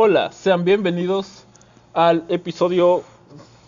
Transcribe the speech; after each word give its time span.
Hola, 0.00 0.30
sean 0.30 0.64
bienvenidos 0.64 1.44
al 1.92 2.24
episodio 2.28 3.02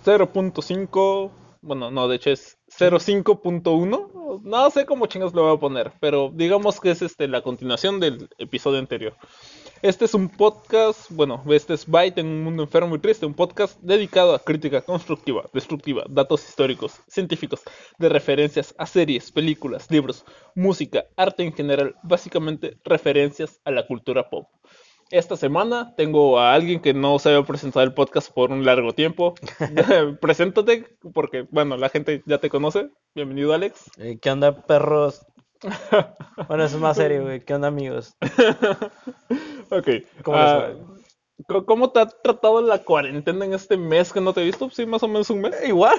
0.5. 0.04 1.28
Bueno, 1.60 1.90
no, 1.90 2.06
de 2.06 2.14
hecho 2.14 2.30
es 2.30 2.56
05.1. 2.68 4.40
No 4.44 4.70
sé 4.70 4.86
cómo 4.86 5.06
chingas 5.06 5.34
lo 5.34 5.42
voy 5.42 5.56
a 5.56 5.58
poner, 5.58 5.90
pero 5.98 6.30
digamos 6.32 6.78
que 6.78 6.92
es 6.92 7.02
este 7.02 7.26
la 7.26 7.42
continuación 7.42 7.98
del 7.98 8.28
episodio 8.38 8.78
anterior. 8.78 9.16
Este 9.82 10.04
es 10.04 10.14
un 10.14 10.28
podcast, 10.28 11.10
bueno, 11.10 11.42
este 11.48 11.74
es 11.74 11.84
Byte 11.84 12.18
en 12.18 12.28
un 12.28 12.44
mundo 12.44 12.62
enfermo 12.62 12.94
y 12.94 13.00
triste, 13.00 13.26
un 13.26 13.34
podcast 13.34 13.80
dedicado 13.80 14.32
a 14.32 14.38
crítica 14.38 14.82
constructiva, 14.82 15.50
destructiva, 15.52 16.04
datos 16.08 16.48
históricos, 16.48 17.00
científicos, 17.08 17.62
de 17.98 18.08
referencias 18.08 18.72
a 18.78 18.86
series, 18.86 19.32
películas, 19.32 19.90
libros, 19.90 20.24
música, 20.54 21.06
arte 21.16 21.42
en 21.42 21.52
general, 21.52 21.96
básicamente 22.04 22.78
referencias 22.84 23.60
a 23.64 23.72
la 23.72 23.84
cultura 23.84 24.30
pop. 24.30 24.46
Esta 25.10 25.36
semana 25.36 25.92
tengo 25.96 26.38
a 26.38 26.54
alguien 26.54 26.78
que 26.78 26.94
no 26.94 27.18
se 27.18 27.30
había 27.30 27.44
presentado 27.44 27.84
el 27.84 27.94
podcast 27.94 28.32
por 28.32 28.52
un 28.52 28.64
largo 28.64 28.92
tiempo. 28.92 29.34
Preséntate, 30.20 30.86
porque, 31.12 31.48
bueno, 31.50 31.76
la 31.76 31.88
gente 31.88 32.22
ya 32.26 32.38
te 32.38 32.48
conoce. 32.48 32.90
Bienvenido, 33.16 33.52
Alex. 33.52 33.90
Eh, 33.98 34.20
¿Qué 34.22 34.30
onda, 34.30 34.64
perros? 34.66 35.26
bueno, 36.48 36.62
eso 36.64 36.76
es 36.76 36.80
más 36.80 36.96
serio, 36.96 37.24
güey. 37.24 37.40
¿Qué 37.40 37.54
onda, 37.54 37.66
amigos? 37.66 38.16
ok. 39.70 39.88
Ah, 40.26 40.74
¿Cómo, 41.66 41.90
te 41.90 42.00
ha 42.00 42.06
tratado 42.06 42.62
la 42.62 42.78
cuarentena 42.84 43.44
en 43.44 43.54
este 43.54 43.76
mes 43.76 44.12
que 44.12 44.20
no 44.20 44.32
te 44.32 44.42
he 44.42 44.44
visto? 44.44 44.70
Sí, 44.70 44.86
más 44.86 45.02
o 45.02 45.08
menos 45.08 45.28
un 45.30 45.40
mes. 45.40 45.56
Igual. 45.66 45.98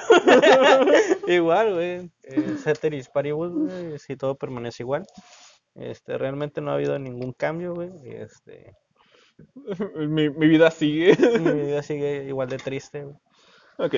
igual, 1.28 1.74
güey. 1.74 2.12
Eh, 2.24 2.55
ceteris 2.64 3.10
paribus, 3.10 3.52
güey. 3.52 4.00
Si 4.00 4.16
todo 4.16 4.36
permanece 4.36 4.84
igual. 4.84 5.05
Este, 5.76 6.18
realmente 6.18 6.62
no 6.62 6.72
ha 6.72 6.76
habido 6.76 6.98
ningún 6.98 7.34
cambio, 7.34 7.74
güey. 7.74 7.91
Este, 8.05 8.74
mi, 9.95 10.30
mi, 10.30 10.48
vida 10.48 10.72
sigue. 10.72 11.16
mi 11.40 11.62
vida 11.62 11.84
sigue 11.84 12.26
igual 12.26 12.49
de 12.49 12.58
triste. 12.58 13.05
Ok. 13.77 13.95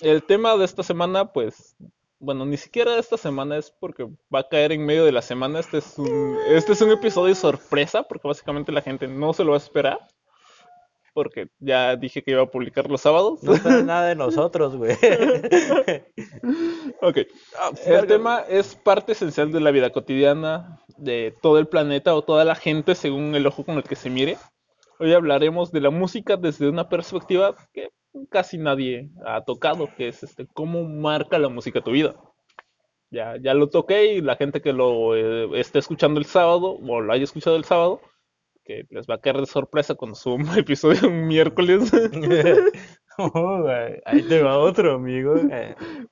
El 0.00 0.22
tema 0.24 0.56
de 0.56 0.64
esta 0.64 0.82
semana, 0.82 1.32
pues, 1.32 1.76
bueno, 2.18 2.46
ni 2.46 2.56
siquiera 2.56 2.92
de 2.92 3.00
esta 3.00 3.16
semana 3.16 3.56
es 3.56 3.70
porque 3.70 4.04
va 4.34 4.40
a 4.40 4.48
caer 4.48 4.72
en 4.72 4.84
medio 4.84 5.04
de 5.04 5.12
la 5.12 5.22
semana. 5.22 5.60
Este 5.60 5.78
es 5.78 5.98
un, 5.98 6.38
este 6.48 6.72
es 6.72 6.80
un 6.80 6.90
episodio 6.90 7.34
sorpresa, 7.34 8.02
porque 8.02 8.28
básicamente 8.28 8.72
la 8.72 8.82
gente 8.82 9.06
no 9.06 9.32
se 9.32 9.44
lo 9.44 9.50
va 9.50 9.56
a 9.56 9.60
esperar. 9.60 9.98
Porque 11.12 11.48
ya 11.60 11.96
dije 11.96 12.22
que 12.22 12.32
iba 12.32 12.42
a 12.42 12.50
publicar 12.50 12.90
los 12.90 13.00
sábados. 13.00 13.42
No 13.42 13.54
espera 13.54 13.82
nada 13.82 14.08
de 14.08 14.16
nosotros, 14.16 14.76
güey. 14.76 14.92
ok. 17.00 17.18
Ah, 17.58 17.70
el 17.86 18.06
tema 18.06 18.44
es 18.48 18.74
parte 18.74 19.12
esencial 19.12 19.50
de 19.50 19.60
la 19.60 19.70
vida 19.70 19.90
cotidiana 19.90 20.82
de 20.98 21.34
todo 21.40 21.58
el 21.58 21.68
planeta 21.68 22.14
o 22.14 22.22
toda 22.22 22.44
la 22.44 22.54
gente 22.54 22.94
según 22.94 23.34
el 23.34 23.46
ojo 23.46 23.64
con 23.64 23.76
el 23.76 23.82
que 23.82 23.96
se 23.96 24.10
mire. 24.10 24.36
Hoy 24.98 25.12
hablaremos 25.12 25.72
de 25.72 25.80
la 25.80 25.90
música 25.90 26.36
desde 26.36 26.70
una 26.70 26.88
perspectiva 26.88 27.54
que 27.72 27.90
casi 28.30 28.56
nadie 28.56 29.10
ha 29.26 29.44
tocado, 29.44 29.88
que 29.94 30.08
es 30.08 30.22
este 30.22 30.46
cómo 30.46 30.84
marca 30.84 31.38
la 31.38 31.50
música 31.50 31.82
tu 31.82 31.90
vida. 31.90 32.14
Ya, 33.10 33.36
ya 33.36 33.52
lo 33.52 33.68
toqué 33.68 34.14
y 34.14 34.20
la 34.22 34.36
gente 34.36 34.62
que 34.62 34.72
lo 34.72 35.14
eh, 35.14 35.60
esté 35.60 35.80
escuchando 35.80 36.18
el 36.18 36.24
sábado 36.24 36.78
o 36.80 37.00
lo 37.00 37.12
haya 37.12 37.24
escuchado 37.24 37.56
el 37.56 37.64
sábado, 37.64 38.00
que 38.64 38.86
les 38.88 39.06
va 39.06 39.16
a 39.16 39.20
caer 39.20 39.36
de 39.36 39.46
sorpresa 39.46 39.94
cuando 39.94 40.14
suba 40.14 40.36
un 40.52 40.58
episodio 40.58 41.08
un 41.08 41.26
miércoles. 41.26 41.92
oh, 43.18 43.66
ahí 44.06 44.22
te 44.22 44.42
va 44.42 44.58
otro, 44.58 44.94
amigo. 44.94 45.34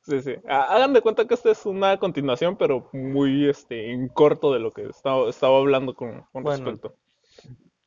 sí, 0.02 0.20
sí. 0.20 0.34
Hagan 0.46 0.92
de 0.92 1.00
cuenta 1.00 1.26
que 1.26 1.34
esta 1.34 1.50
es 1.50 1.64
una 1.64 1.98
continuación, 1.98 2.56
pero 2.58 2.90
muy 2.92 3.48
este, 3.48 3.92
en 3.92 4.08
corto 4.08 4.52
de 4.52 4.60
lo 4.60 4.72
que 4.72 4.88
estaba, 4.88 5.30
estaba 5.30 5.56
hablando 5.56 5.94
con, 5.94 6.26
con 6.32 6.44
respecto. 6.44 6.94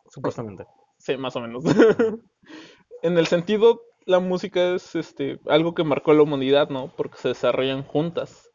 Supuestamente. 0.10 0.66
Sí, 1.08 1.16
más 1.16 1.38
o 1.38 1.40
menos. 1.40 1.64
en 3.02 3.18
el 3.18 3.28
sentido, 3.28 3.82
la 4.06 4.20
música 4.20 4.76
es 4.76 4.94
este 4.94 5.40
algo 5.48 5.74
que 5.74 5.86
marcó 5.86 6.14
la 6.14 6.24
humanidad, 6.24 6.68
¿no? 6.68 6.92
Porque 6.98 7.18
se 7.18 7.30
desarrollan 7.30 7.84
juntas. 7.84 8.52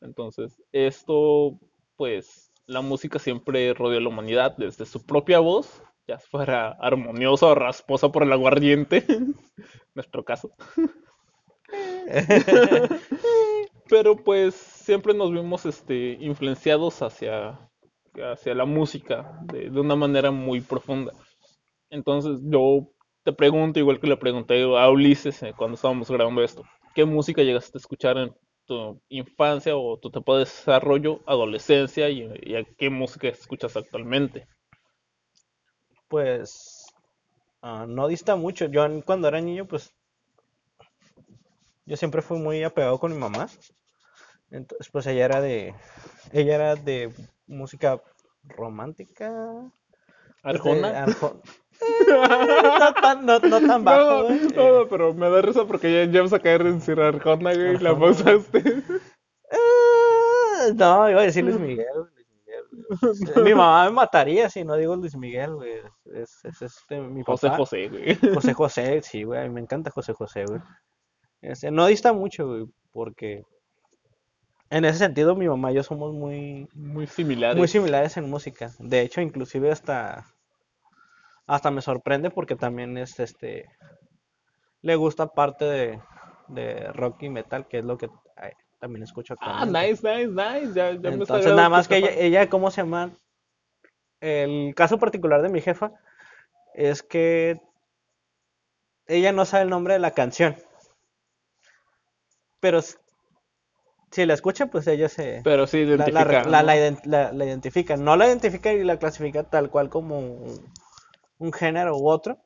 Entonces, 0.00 0.62
esto, 0.70 1.58
pues, 1.96 2.52
la 2.66 2.82
música 2.82 3.18
siempre 3.18 3.74
rodeó 3.74 3.98
a 3.98 4.00
la 4.00 4.10
humanidad 4.10 4.56
desde 4.56 4.86
su 4.86 5.04
propia 5.04 5.40
voz, 5.40 5.82
ya 6.06 6.20
fuera 6.20 6.70
armoniosa 6.80 7.46
o 7.46 7.56
rasposa 7.56 8.12
por 8.12 8.22
el 8.22 8.32
aguardiente, 8.32 9.04
nuestro 9.96 10.24
caso. 10.24 10.52
Pero 13.88 14.14
pues 14.14 14.54
siempre 14.54 15.14
nos 15.14 15.32
vimos 15.32 15.66
este, 15.66 16.16
influenciados 16.20 17.02
hacia, 17.02 17.58
hacia 18.32 18.54
la 18.54 18.66
música 18.66 19.40
de, 19.42 19.68
de 19.68 19.80
una 19.80 19.96
manera 19.96 20.30
muy 20.30 20.60
profunda. 20.60 21.12
Entonces 21.90 22.38
yo 22.42 22.90
te 23.22 23.32
pregunto, 23.32 23.78
igual 23.78 24.00
que 24.00 24.06
le 24.06 24.16
pregunté 24.16 24.62
a 24.62 24.90
Ulises 24.90 25.42
eh, 25.42 25.54
cuando 25.56 25.74
estábamos 25.74 26.10
grabando 26.10 26.42
esto, 26.42 26.64
¿qué 26.94 27.04
música 27.04 27.42
llegaste 27.42 27.76
a 27.76 27.80
escuchar 27.80 28.18
en 28.18 28.34
tu 28.66 29.00
infancia 29.08 29.76
o 29.76 29.98
tu 29.98 30.08
etapa 30.08 30.34
de 30.34 30.38
desarrollo, 30.40 31.20
adolescencia 31.26 32.08
y, 32.10 32.54
a 32.54 32.64
qué 32.76 32.90
música 32.90 33.28
escuchas 33.28 33.76
actualmente? 33.76 34.46
Pues 36.08 36.86
ah, 37.62 37.86
no 37.88 38.08
dista 38.08 38.36
mucho. 38.36 38.66
Yo 38.66 38.86
cuando 39.04 39.28
era 39.28 39.40
niño, 39.40 39.66
pues 39.66 39.92
yo 41.86 41.96
siempre 41.96 42.20
fui 42.20 42.38
muy 42.38 42.62
apegado 42.62 42.98
con 42.98 43.12
mi 43.12 43.18
mamá. 43.18 43.48
Entonces, 44.50 44.88
pues 44.90 45.06
ella 45.06 45.24
era 45.24 45.40
de, 45.40 45.74
ella 46.32 46.54
era 46.54 46.76
de 46.76 47.12
música 47.46 48.02
romántica. 48.44 49.70
Arjona. 50.42 51.06
No, 51.80 52.94
tan, 52.94 53.26
no, 53.26 53.38
no 53.38 53.60
tan 53.60 53.84
bajo, 53.84 54.28
No, 54.56 54.78
no, 54.80 54.88
pero 54.88 55.14
me 55.14 55.30
da 55.30 55.42
risa 55.42 55.64
porque 55.64 55.92
ya, 55.92 56.10
ya 56.10 56.20
vamos 56.20 56.32
a 56.32 56.38
caer 56.40 56.62
en 56.62 56.80
Sierra 56.80 57.08
Arjona, 57.08 57.54
güey, 57.54 57.78
la 57.78 57.98
pausaste. 57.98 58.82
Uh, 59.50 60.74
no, 60.74 61.10
iba 61.10 61.20
a 61.20 61.24
decir 61.24 61.44
Luis 61.44 61.58
Miguel, 61.60 61.86
Luis 63.00 63.20
Miguel. 63.20 63.44
Mi 63.44 63.54
mamá 63.54 63.84
me 63.84 63.92
mataría 63.92 64.50
si 64.50 64.64
no 64.64 64.76
digo 64.76 64.96
Luis 64.96 65.16
Miguel, 65.16 65.54
güey. 65.54 65.80
Es, 66.14 66.44
es, 66.44 66.62
este, 66.62 67.00
mi 67.00 67.22
papá. 67.22 67.32
José 67.32 67.50
José, 67.50 67.88
güey. 67.88 68.34
José 68.34 68.54
José, 68.54 69.02
sí, 69.02 69.22
güey. 69.22 69.48
Me 69.48 69.60
encanta 69.60 69.90
José 69.90 70.12
José, 70.12 70.44
güey. 70.46 70.60
Este, 71.40 71.70
no 71.70 71.86
dista 71.86 72.12
mucho, 72.12 72.48
güey, 72.48 72.66
porque 72.92 73.44
en 74.70 74.84
ese 74.84 74.98
sentido 74.98 75.36
mi 75.36 75.48
mamá 75.48 75.72
y 75.72 75.76
yo 75.76 75.82
somos 75.82 76.12
muy 76.12 76.68
muy 76.74 77.06
similares. 77.06 77.56
Muy 77.56 77.68
similares 77.68 78.16
en 78.16 78.28
música. 78.28 78.72
De 78.78 79.02
hecho, 79.02 79.20
inclusive 79.20 79.70
hasta 79.70 80.26
hasta 81.48 81.72
me 81.72 81.82
sorprende 81.82 82.30
porque 82.30 82.54
también 82.54 82.96
es 82.96 83.18
este 83.18 83.68
le 84.82 84.94
gusta 84.94 85.26
parte 85.26 85.64
de, 85.64 86.00
de 86.46 86.92
rock 86.92 87.24
y 87.24 87.30
metal, 87.30 87.66
que 87.66 87.78
es 87.78 87.84
lo 87.84 87.98
que 87.98 88.08
también 88.78 89.02
escucho 89.02 89.34
Ah, 89.40 89.66
nice, 89.66 90.02
nice, 90.02 90.28
nice. 90.28 90.72
Ya, 90.74 90.92
ya 90.92 91.10
Entonces, 91.10 91.52
nada 91.52 91.68
más 91.68 91.88
que 91.88 91.96
ella, 91.96 92.10
ella, 92.10 92.48
¿cómo 92.48 92.70
se 92.70 92.82
llama? 92.82 93.10
El 94.20 94.72
caso 94.76 94.98
particular 94.98 95.42
de 95.42 95.48
mi 95.48 95.60
jefa 95.60 95.92
es 96.74 97.02
que 97.02 97.60
ella 99.06 99.32
no 99.32 99.44
sabe 99.44 99.64
el 99.64 99.70
nombre 99.70 99.94
de 99.94 100.00
la 100.00 100.12
canción. 100.12 100.56
Pero 102.60 102.80
si 102.82 104.26
la 104.26 104.34
escucha, 104.34 104.66
pues 104.66 104.86
ella 104.86 105.08
se... 105.08 105.40
Pero 105.44 105.66
sí 105.66 105.78
identifica. 105.78 106.44
La, 106.44 106.62
la, 106.62 107.32
la, 107.32 107.44
identifica. 107.44 107.96
No 107.96 108.16
la 108.16 108.26
identifica 108.26 108.72
y 108.72 108.84
la 108.84 108.98
clasifica 108.98 109.44
tal 109.44 109.70
cual 109.70 109.88
como 109.88 110.38
un 111.38 111.52
género 111.52 111.96
u 111.96 112.08
otro. 112.08 112.38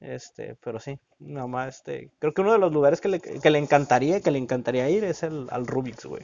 Este, 0.00 0.56
pero 0.62 0.78
sí, 0.78 0.98
nomás, 1.18 1.76
este, 1.76 2.12
creo 2.18 2.32
que 2.32 2.42
uno 2.42 2.52
de 2.52 2.58
los 2.58 2.72
lugares 2.72 3.00
que 3.00 3.08
le, 3.08 3.20
que 3.20 3.50
le 3.50 3.58
encantaría, 3.58 4.20
que 4.20 4.30
le 4.30 4.38
encantaría 4.38 4.88
ir 4.88 5.04
es 5.04 5.22
el, 5.22 5.48
al 5.50 5.66
Rubik's, 5.66 6.06
güey. 6.06 6.22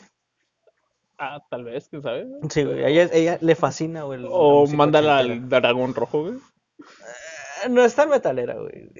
Ah, 1.18 1.44
tal 1.50 1.64
vez, 1.64 1.88
quién 1.88 2.02
sabe. 2.02 2.26
Sí, 2.50 2.64
güey, 2.64 2.84
a 2.84 2.88
ella, 2.88 3.10
ella 3.12 3.38
le 3.40 3.54
fascina, 3.54 4.02
güey. 4.02 4.24
O 4.28 4.66
mándala 4.68 5.18
al 5.18 5.48
dragón 5.48 5.94
rojo, 5.94 6.22
güey. 6.22 6.34
Eh, 6.34 7.68
no 7.68 7.84
es 7.84 7.94
tan 7.94 8.10
metalera, 8.10 8.54
güey. 8.54 8.90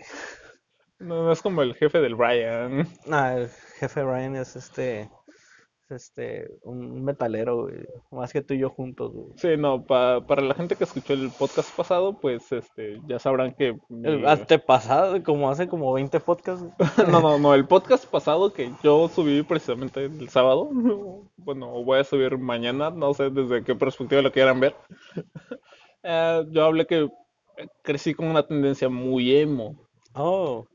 No, 0.98 1.25
no 1.25 1.32
es 1.32 1.42
como 1.42 1.62
el 1.62 1.75
jefe 1.75 2.00
del 2.00 2.14
Brian. 2.14 2.88
Ah, 3.10 3.34
el 3.34 3.48
jefe 3.78 4.02
Brian 4.02 4.37
es 4.37 4.56
este 4.56 5.10
este, 5.90 6.48
un 6.62 7.04
metalero, 7.04 7.69
Más 8.10 8.32
que 8.32 8.42
tú 8.42 8.54
y 8.54 8.58
yo 8.58 8.70
juntos, 8.70 9.12
Sí, 9.36 9.56
no, 9.56 9.84
para 9.84 10.42
la 10.42 10.54
gente 10.54 10.76
que 10.76 10.84
escuchó 10.84 11.12
el 11.12 11.31
podcast 11.31 11.75
pasado, 11.76 12.19
pues 12.20 12.50
este, 12.52 13.00
ya 13.06 13.19
sabrán 13.19 13.54
que. 13.54 13.76
El 14.02 14.25
pasado 14.66 15.22
como 15.22 15.50
hace 15.50 15.69
como 15.69 15.92
20 15.92 16.20
podcasts. 16.20 16.66
no, 17.10 17.20
no, 17.20 17.38
no, 17.38 17.54
el 17.54 17.66
podcast 17.66 18.06
pasado 18.06 18.52
que 18.52 18.70
yo 18.82 19.08
subí 19.08 19.42
precisamente 19.42 20.04
el 20.04 20.28
sábado. 20.28 20.70
bueno, 21.36 21.82
voy 21.84 22.00
a 22.00 22.04
subir 22.04 22.38
mañana, 22.38 22.90
no 22.90 23.14
sé 23.14 23.30
desde 23.30 23.64
qué 23.64 23.75
perspectiva 23.75 24.22
lo 24.22 24.32
quieran 24.32 24.60
ver. 24.60 24.75
Eh, 26.06 26.44
yo 26.50 26.66
hablé 26.66 26.87
que 26.87 27.08
crecí 27.82 28.12
con 28.12 28.26
una 28.26 28.46
tendencia 28.46 28.90
muy 28.90 29.34
emo. 29.34 29.75
Oh. 30.12 30.66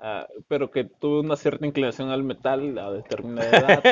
Ah, 0.00 0.28
pero 0.46 0.70
que 0.70 0.84
tuve 0.84 1.20
una 1.20 1.34
cierta 1.34 1.66
inclinación 1.66 2.10
al 2.10 2.22
metal 2.22 2.78
a 2.78 2.92
determinada 2.92 3.50
edad. 3.50 3.82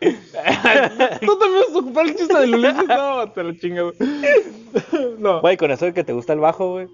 ¿Tú 1.20 1.38
también 1.38 1.62
vas 1.62 1.74
a 1.74 1.78
ocupar 1.78 2.06
el 2.06 2.16
chiste 2.16 2.36
de 2.36 2.52
Ulises? 2.52 2.88
No, 2.88 3.30
te 3.30 3.44
lo 3.44 3.52
chingas. 3.54 3.94
no. 5.18 5.40
Güey, 5.40 5.56
con 5.56 5.70
eso 5.70 5.84
de 5.84 5.94
que 5.94 6.02
te 6.02 6.12
gusta 6.12 6.32
el 6.32 6.40
bajo, 6.40 6.72
güey. 6.72 6.88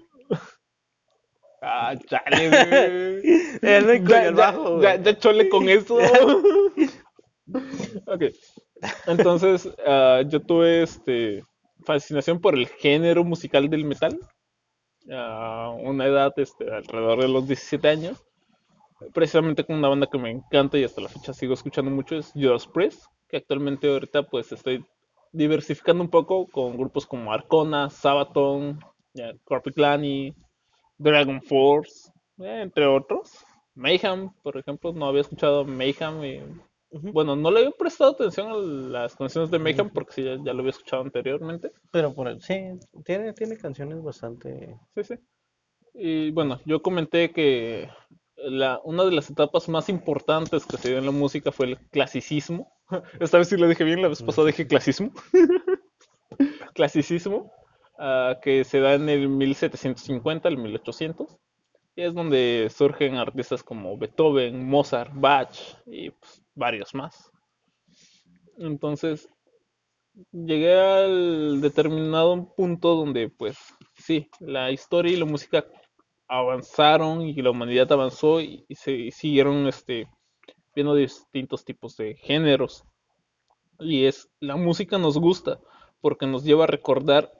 Ah, 1.63 1.95
chale, 2.07 2.49
güey. 2.49 3.99
Con 4.01 4.07
Ya, 4.07 4.25
el 4.27 4.35
bajo, 4.35 4.81
ya, 4.81 5.01
ya 5.01 5.17
chole 5.17 5.49
con 5.49 5.67
eso. 5.67 5.97
ok. 8.05 8.23
Entonces, 9.07 9.67
ah, 9.83 10.21
yo 10.27 10.39
tuve 10.41 10.83
este 10.83 11.43
fascinación 11.85 12.39
por 12.39 12.53
el 12.53 12.67
género 12.67 13.23
musical 13.23 13.67
del 13.67 13.83
metal. 13.83 14.19
A 15.11 15.71
una 15.75 16.05
edad 16.05 16.33
este, 16.37 16.71
alrededor 16.71 17.21
de 17.21 17.29
los 17.29 17.47
17 17.47 17.89
años. 17.89 18.23
Precisamente 19.13 19.63
con 19.63 19.77
una 19.77 19.87
banda 19.87 20.07
que 20.07 20.17
me 20.17 20.31
encanta 20.31 20.77
y 20.77 20.83
hasta 20.83 21.01
la 21.01 21.09
fecha 21.09 21.33
sigo 21.33 21.53
escuchando 21.53 21.89
mucho 21.89 22.17
es 22.17 22.31
Judas 22.33 22.67
Priest, 22.67 23.05
que 23.27 23.37
actualmente 23.37 23.89
ahorita 23.89 24.23
pues 24.23 24.51
estoy 24.51 24.85
diversificando 25.31 26.03
un 26.03 26.09
poco 26.09 26.47
con 26.47 26.77
grupos 26.77 27.05
como 27.05 27.31
Arcona, 27.31 27.89
Sabaton, 27.89 28.79
Corpiclani, 29.43 30.33
Dragon 30.97 31.41
Force, 31.41 32.11
eh, 32.39 32.61
entre 32.61 32.85
otros. 32.85 33.45
Mayhem, 33.75 34.29
por 34.43 34.57
ejemplo, 34.57 34.91
no 34.91 35.05
había 35.07 35.21
escuchado 35.21 35.63
Mayhem 35.63 36.23
y 36.23 36.41
bueno, 36.91 37.35
no 37.35 37.51
le 37.51 37.59
había 37.59 37.71
prestado 37.71 38.11
atención 38.11 38.51
a 38.51 38.55
las 38.57 39.15
canciones 39.15 39.51
de 39.51 39.59
Mayhem 39.59 39.89
porque 39.91 40.13
sí, 40.13 40.23
ya, 40.23 40.37
ya 40.43 40.53
lo 40.53 40.59
había 40.59 40.71
escuchado 40.71 41.03
anteriormente. 41.03 41.71
Pero 41.91 42.13
por 42.13 42.27
el, 42.27 42.41
sí, 42.41 42.59
tiene, 43.05 43.33
tiene 43.33 43.57
canciones 43.57 44.01
bastante. 44.03 44.75
Sí, 44.95 45.03
sí. 45.03 45.15
Y 45.93 46.31
bueno, 46.31 46.59
yo 46.65 46.81
comenté 46.81 47.31
que 47.31 47.89
una 48.83 49.05
de 49.05 49.11
las 49.11 49.29
etapas 49.29 49.69
más 49.69 49.89
importantes 49.89 50.65
que 50.65 50.77
se 50.77 50.89
dio 50.89 50.97
en 50.97 51.05
la 51.05 51.11
música 51.11 51.51
fue 51.51 51.67
el 51.67 51.77
clasicismo. 51.89 52.71
Esta 53.19 53.37
vez 53.37 53.49
sí 53.49 53.57
lo 53.57 53.67
dije 53.67 53.83
bien, 53.83 54.01
la 54.01 54.07
vez 54.07 54.21
pasada 54.21 54.47
dije 54.47 54.67
clasismo. 54.67 55.11
Clasicismo, 56.73 57.51
ah, 57.97 58.37
que 58.41 58.63
se 58.63 58.79
da 58.79 58.93
en 58.93 59.09
el 59.09 59.27
1750 59.27 60.47
al 60.47 60.57
1800. 60.57 61.37
Y 61.95 62.03
es 62.03 62.13
donde 62.13 62.71
surgen 62.73 63.15
artistas 63.15 63.63
como 63.63 63.97
Beethoven, 63.97 64.65
Mozart, 64.69 65.11
Bach 65.13 65.53
y 65.85 66.11
pues, 66.11 66.41
varios 66.55 66.93
más. 66.93 67.31
Entonces, 68.57 69.27
llegué 70.31 70.79
al 70.79 71.61
determinado 71.61 72.53
punto 72.55 72.95
donde, 72.95 73.29
pues, 73.29 73.57
sí, 73.95 74.29
la 74.39 74.71
historia 74.71 75.13
y 75.13 75.17
la 75.17 75.25
música 75.25 75.65
avanzaron 76.29 77.23
y 77.23 77.33
la 77.41 77.49
humanidad 77.49 77.91
avanzó 77.91 78.39
y, 78.39 78.65
se 78.69 79.11
siguieron 79.11 79.67
este, 79.67 80.07
viendo 80.75 80.95
distintos 80.95 81.65
tipos 81.65 81.97
de 81.97 82.15
géneros. 82.15 82.85
Y 83.79 84.05
es, 84.05 84.29
la 84.39 84.55
música 84.55 84.97
nos 84.97 85.17
gusta 85.17 85.59
porque 86.01 86.27
nos 86.27 86.43
lleva 86.43 86.65
a 86.65 86.67
recordar 86.67 87.31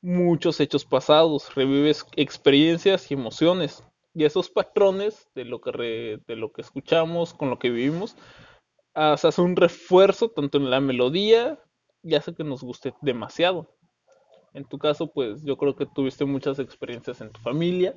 muchos 0.00 0.60
hechos 0.60 0.84
pasados, 0.84 1.54
revives 1.54 2.06
experiencias 2.16 3.10
y 3.10 3.14
emociones. 3.14 3.84
Y 4.14 4.24
esos 4.24 4.48
patrones 4.48 5.28
de 5.34 5.44
lo 5.44 5.60
que, 5.60 5.72
re- 5.72 6.18
de 6.26 6.36
lo 6.36 6.52
que 6.52 6.62
escuchamos, 6.62 7.34
con 7.34 7.50
lo 7.50 7.58
que 7.58 7.70
vivimos, 7.70 8.16
hace 8.94 9.40
un 9.40 9.56
refuerzo 9.56 10.30
tanto 10.30 10.58
en 10.58 10.70
la 10.70 10.80
melodía 10.80 11.58
y 12.02 12.14
hace 12.14 12.34
que 12.34 12.44
nos 12.44 12.62
guste 12.62 12.94
demasiado. 13.02 13.68
En 14.54 14.64
tu 14.64 14.78
caso, 14.78 15.08
pues 15.12 15.42
yo 15.44 15.56
creo 15.56 15.76
que 15.76 15.86
tuviste 15.86 16.24
muchas 16.24 16.58
experiencias 16.58 17.20
en 17.20 17.30
tu 17.30 17.40
familia 17.40 17.94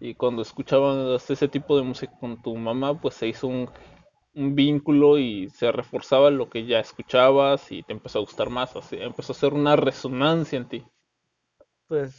y 0.00 0.14
cuando 0.14 0.42
escuchabas 0.42 1.30
ese 1.30 1.48
tipo 1.48 1.76
de 1.76 1.82
música 1.82 2.12
con 2.20 2.40
tu 2.42 2.54
mamá, 2.56 3.00
pues 3.00 3.14
se 3.14 3.28
hizo 3.28 3.46
un, 3.48 3.70
un 4.34 4.54
vínculo 4.54 5.18
y 5.18 5.50
se 5.50 5.72
reforzaba 5.72 6.30
lo 6.30 6.50
que 6.50 6.66
ya 6.66 6.80
escuchabas 6.80 7.72
y 7.72 7.82
te 7.82 7.92
empezó 7.92 8.18
a 8.18 8.22
gustar 8.22 8.50
más, 8.50 8.76
así, 8.76 8.96
empezó 9.00 9.32
a 9.32 9.36
hacer 9.36 9.54
una 9.54 9.76
resonancia 9.76 10.58
en 10.58 10.68
ti. 10.68 10.84
Pues 11.88 12.14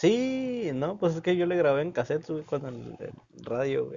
sí, 0.00 0.70
¿no? 0.74 0.98
Pues 0.98 1.14
es 1.16 1.22
que 1.22 1.36
yo 1.36 1.46
le 1.46 1.56
grabé 1.56 1.82
en 1.82 1.92
cassette, 1.92 2.44
con 2.46 2.66
el, 2.66 2.96
el 3.00 3.44
radio. 3.44 3.90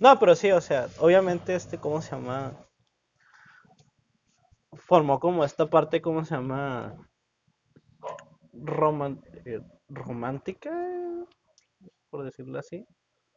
No, 0.00 0.18
pero 0.18 0.34
sí, 0.34 0.50
o 0.50 0.60
sea, 0.60 0.88
obviamente 0.98 1.54
este, 1.54 1.78
¿cómo 1.78 2.02
se 2.02 2.10
llama? 2.16 2.52
Formó 4.86 5.20
como 5.20 5.44
esta 5.44 5.66
parte, 5.68 6.00
¿cómo 6.00 6.24
se 6.24 6.34
llama? 6.34 6.96
Roman- 8.78 9.22
eh, 9.46 9.60
romántica, 9.88 10.70
por 12.10 12.24
decirlo 12.24 12.58
así. 12.58 12.86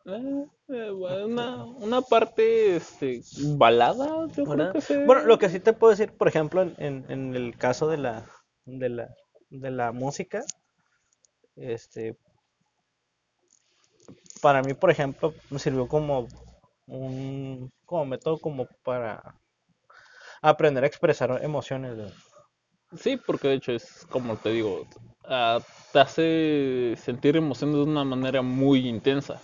Eh, 0.06 0.46
eh, 0.70 0.90
bueno, 0.90 1.26
una, 1.28 1.64
una 1.66 2.02
parte 2.02 2.76
este, 2.76 3.22
balada, 3.58 4.28
yo 4.28 4.44
creo 4.44 4.48
¿verdad? 4.48 4.74
que 4.74 4.82
se... 4.82 5.06
Bueno, 5.06 5.24
lo 5.24 5.38
que 5.38 5.50
sí 5.50 5.60
te 5.60 5.74
puedo 5.74 5.92
decir, 5.92 6.12
por 6.18 6.28
ejemplo, 6.28 6.62
en, 6.62 6.76
en- 6.80 7.06
en 7.10 7.36
el 7.36 7.58
caso 7.58 7.88
de 7.88 7.98
la, 7.98 8.26
de 8.66 8.90
la, 8.90 9.16
de 9.50 9.72
la 9.72 9.92
música, 9.92 10.44
este, 11.56 12.18
para 14.42 14.62
mí, 14.64 14.74
por 14.74 14.90
ejemplo, 14.90 15.34
me 15.52 15.60
sirvió 15.60 15.88
como 15.88 16.28
un, 16.88 17.70
como 17.86 18.06
método 18.06 18.40
como 18.40 18.68
para 18.84 19.36
aprender 20.42 20.84
a 20.84 20.88
expresar 20.88 21.44
emociones. 21.44 22.12
Sí, 22.98 23.18
porque 23.18 23.48
de 23.48 23.54
hecho 23.56 23.72
es 23.72 24.06
como 24.10 24.36
te 24.36 24.50
digo, 24.50 24.88
ah, 25.32 25.60
te 25.92 26.00
hace 26.00 26.94
sentir 26.98 27.38
emociones 27.38 27.78
de 27.78 27.84
una 27.84 28.04
manera 28.04 28.42
muy 28.42 28.88
intensa. 28.88 29.42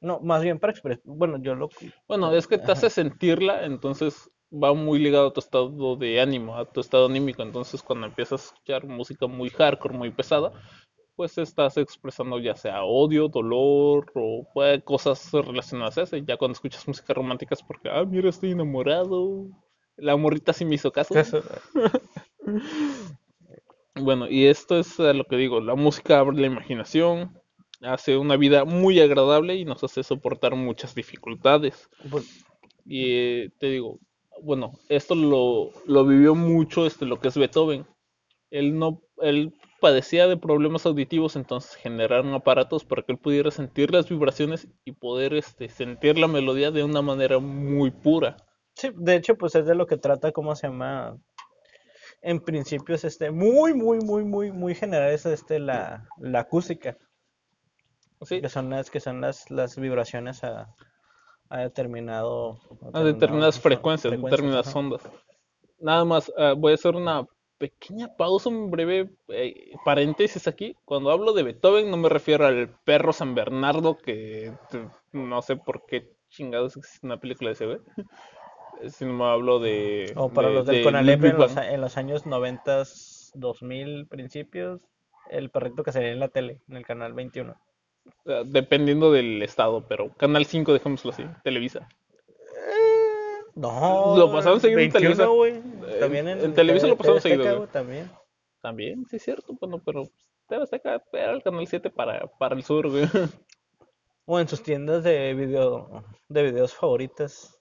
No, 0.00 0.20
más 0.20 0.42
bien 0.42 0.58
para 0.58 0.72
expresar, 0.72 1.02
bueno, 1.04 1.38
yo 1.40 1.54
lo, 1.54 1.68
Bueno, 2.06 2.32
es 2.32 2.46
que 2.46 2.58
te 2.58 2.70
hace 2.70 2.90
sentirla, 2.90 3.64
entonces 3.64 4.30
va 4.52 4.72
muy 4.72 4.98
ligado 4.98 5.28
a 5.28 5.32
tu 5.32 5.40
estado 5.40 5.96
de 5.96 6.20
ánimo, 6.20 6.56
a 6.56 6.64
tu 6.64 6.80
estado 6.80 7.06
anímico. 7.06 7.42
Entonces, 7.42 7.82
cuando 7.82 8.06
empiezas 8.06 8.42
a 8.42 8.44
escuchar 8.46 8.86
música 8.86 9.26
muy 9.26 9.50
hardcore, 9.50 9.96
muy 9.96 10.10
pesada, 10.10 10.52
pues 11.16 11.36
estás 11.36 11.76
expresando 11.76 12.38
ya 12.38 12.54
sea 12.54 12.84
odio, 12.84 13.28
dolor 13.28 14.10
o 14.14 14.46
pues, 14.54 14.82
cosas 14.84 15.32
relacionadas 15.32 15.98
a 15.98 16.02
eso. 16.02 16.16
Y 16.16 16.24
ya 16.24 16.36
cuando 16.36 16.52
escuchas 16.52 16.86
música 16.86 17.12
romántica 17.12 17.54
es 17.54 17.62
porque, 17.62 17.90
ah, 17.90 18.04
mira, 18.04 18.28
estoy 18.28 18.52
enamorado. 18.52 19.46
La 19.96 20.16
morrita 20.16 20.52
sí 20.52 20.64
me 20.64 20.76
hizo 20.76 20.92
caso. 20.92 21.14
Bueno, 24.00 24.28
y 24.28 24.46
esto 24.46 24.78
es 24.78 24.98
a 25.00 25.12
lo 25.12 25.24
que 25.24 25.36
digo, 25.36 25.60
la 25.60 25.74
música 25.74 26.18
abre 26.20 26.38
la 26.38 26.46
imaginación, 26.46 27.38
hace 27.82 28.16
una 28.16 28.36
vida 28.36 28.64
muy 28.64 29.00
agradable 29.00 29.56
y 29.56 29.64
nos 29.64 29.82
hace 29.84 30.02
soportar 30.02 30.54
muchas 30.54 30.94
dificultades. 30.94 31.88
pues, 32.10 32.44
Y 32.84 33.10
eh, 33.12 33.50
te 33.58 33.68
digo, 33.70 33.98
bueno, 34.42 34.72
esto 34.88 35.14
lo, 35.14 35.70
lo 35.86 36.06
vivió 36.06 36.34
mucho 36.34 36.86
este, 36.86 37.06
lo 37.06 37.20
que 37.20 37.28
es 37.28 37.36
Beethoven. 37.36 37.86
Él 38.50 38.78
no, 38.78 39.02
él 39.22 39.54
padecía 39.80 40.26
de 40.28 40.36
problemas 40.36 40.86
auditivos, 40.86 41.36
entonces 41.36 41.74
generaron 41.76 42.34
aparatos 42.34 42.84
para 42.84 43.02
que 43.02 43.12
él 43.12 43.18
pudiera 43.18 43.50
sentir 43.50 43.92
las 43.92 44.08
vibraciones 44.08 44.68
y 44.84 44.92
poder 44.92 45.34
este, 45.34 45.68
sentir 45.68 46.18
la 46.18 46.28
melodía 46.28 46.70
de 46.70 46.84
una 46.84 47.02
manera 47.02 47.38
muy 47.38 47.90
pura. 47.90 48.36
Sí, 48.74 48.90
de 48.94 49.16
hecho, 49.16 49.36
pues 49.36 49.54
es 49.56 49.66
de 49.66 49.74
lo 49.74 49.86
que 49.86 49.96
trata, 49.98 50.32
¿cómo 50.32 50.54
se 50.54 50.68
llama? 50.68 51.18
En 52.22 52.40
principio 52.40 52.94
es 52.94 53.04
este, 53.04 53.30
muy, 53.30 53.74
muy, 53.74 53.98
muy, 54.00 54.24
muy, 54.24 54.50
muy 54.52 54.74
general 54.74 55.10
es 55.10 55.24
este, 55.26 55.58
la, 55.58 56.08
la 56.18 56.40
acústica, 56.40 56.96
¿sí? 58.22 58.40
que 58.40 58.48
son 58.48 58.70
las, 58.70 58.90
que 58.90 59.00
son 59.00 59.20
las, 59.20 59.50
las 59.50 59.76
vibraciones 59.78 60.42
a, 60.42 60.74
a 61.48 61.58
determinado, 61.60 62.58
a 62.92 63.02
determinadas 63.02 63.56
determinado- 63.56 63.60
frecuencias, 63.60 64.10
frecuencias, 64.12 64.30
determinadas 64.30 64.68
ajá. 64.68 64.78
ondas. 64.78 65.02
Nada 65.80 66.04
más, 66.04 66.32
ah, 66.36 66.54
voy 66.56 66.72
a 66.72 66.74
hacer 66.74 66.96
una 66.96 67.24
pequeña 67.56 68.08
pausa, 68.16 68.48
un 68.48 68.70
breve 68.70 69.10
eh, 69.28 69.70
paréntesis 69.84 70.46
aquí. 70.48 70.76
Cuando 70.84 71.10
hablo 71.10 71.32
de 71.32 71.44
Beethoven 71.44 71.90
no 71.90 71.96
me 71.96 72.08
refiero 72.08 72.46
al 72.46 72.68
perro 72.84 73.12
San 73.12 73.34
Bernardo, 73.34 73.96
que 73.96 74.52
no 75.12 75.40
sé 75.42 75.56
por 75.56 75.84
qué 75.86 76.12
chingados 76.28 76.76
existe 76.76 77.06
una 77.06 77.18
película 77.18 77.50
de 77.50 77.54
ese 77.54 77.66
güey. 77.66 77.78
Sino 78.88 79.12
me 79.12 79.24
hablo 79.24 79.58
de... 79.58 80.12
O 80.16 80.28
para 80.30 80.48
de- 80.48 80.54
los 80.54 80.66
del 80.66 80.76
de 80.76 80.82
Conalep 80.84 81.24
en 81.24 81.36
los, 81.38 81.56
en 81.56 81.80
los 81.80 81.96
años 81.96 82.26
90, 82.26 82.84
2000 83.34 84.06
principios, 84.06 84.82
el 85.30 85.50
perrito 85.50 85.82
que 85.82 85.92
salía 85.92 86.10
en 86.12 86.20
la 86.20 86.28
tele, 86.28 86.60
en 86.68 86.76
el 86.76 86.86
canal 86.86 87.12
21. 87.12 87.54
ah, 88.26 88.42
dependiendo 88.46 89.10
del 89.12 89.42
estado, 89.42 89.84
pero 89.86 90.10
Canal 90.16 90.44
5, 90.46 90.72
dejémoslo 90.72 91.10
así, 91.10 91.24
Televisa. 91.44 91.88
No, 93.54 94.14
Lo 94.16 94.30
pasaban 94.32 94.60
seguido 94.60 94.80
en 94.80 94.92
21, 94.92 95.16
Televisa. 95.16 95.92
En- 95.94 96.00
También 96.00 96.28
en, 96.28 96.40
en 96.44 96.54
Televisa 96.54 96.86
lo 96.86 96.96
pasaban 96.96 97.20
TV 97.20 97.34
seguido, 97.36 97.56
güey, 97.58 97.68
también. 97.70 98.10
También, 98.60 99.04
sí 99.06 99.16
es 99.16 99.22
cierto, 99.24 99.52
bueno, 99.60 99.80
pero 99.84 100.04
TV 100.48 100.62
Azteca 100.62 101.02
era 101.12 101.32
el 101.32 101.42
Canal 101.42 101.66
7 101.66 101.90
para, 101.90 102.26
para 102.38 102.54
el 102.54 102.62
sur, 102.62 102.88
güey. 102.88 103.04
O 104.26 104.38
en 104.38 104.46
sus 104.46 104.62
tiendas 104.62 105.02
de 105.04 105.34
video, 105.34 106.04
de 106.28 106.42
videos 106.42 106.74
favoritas. 106.74 107.57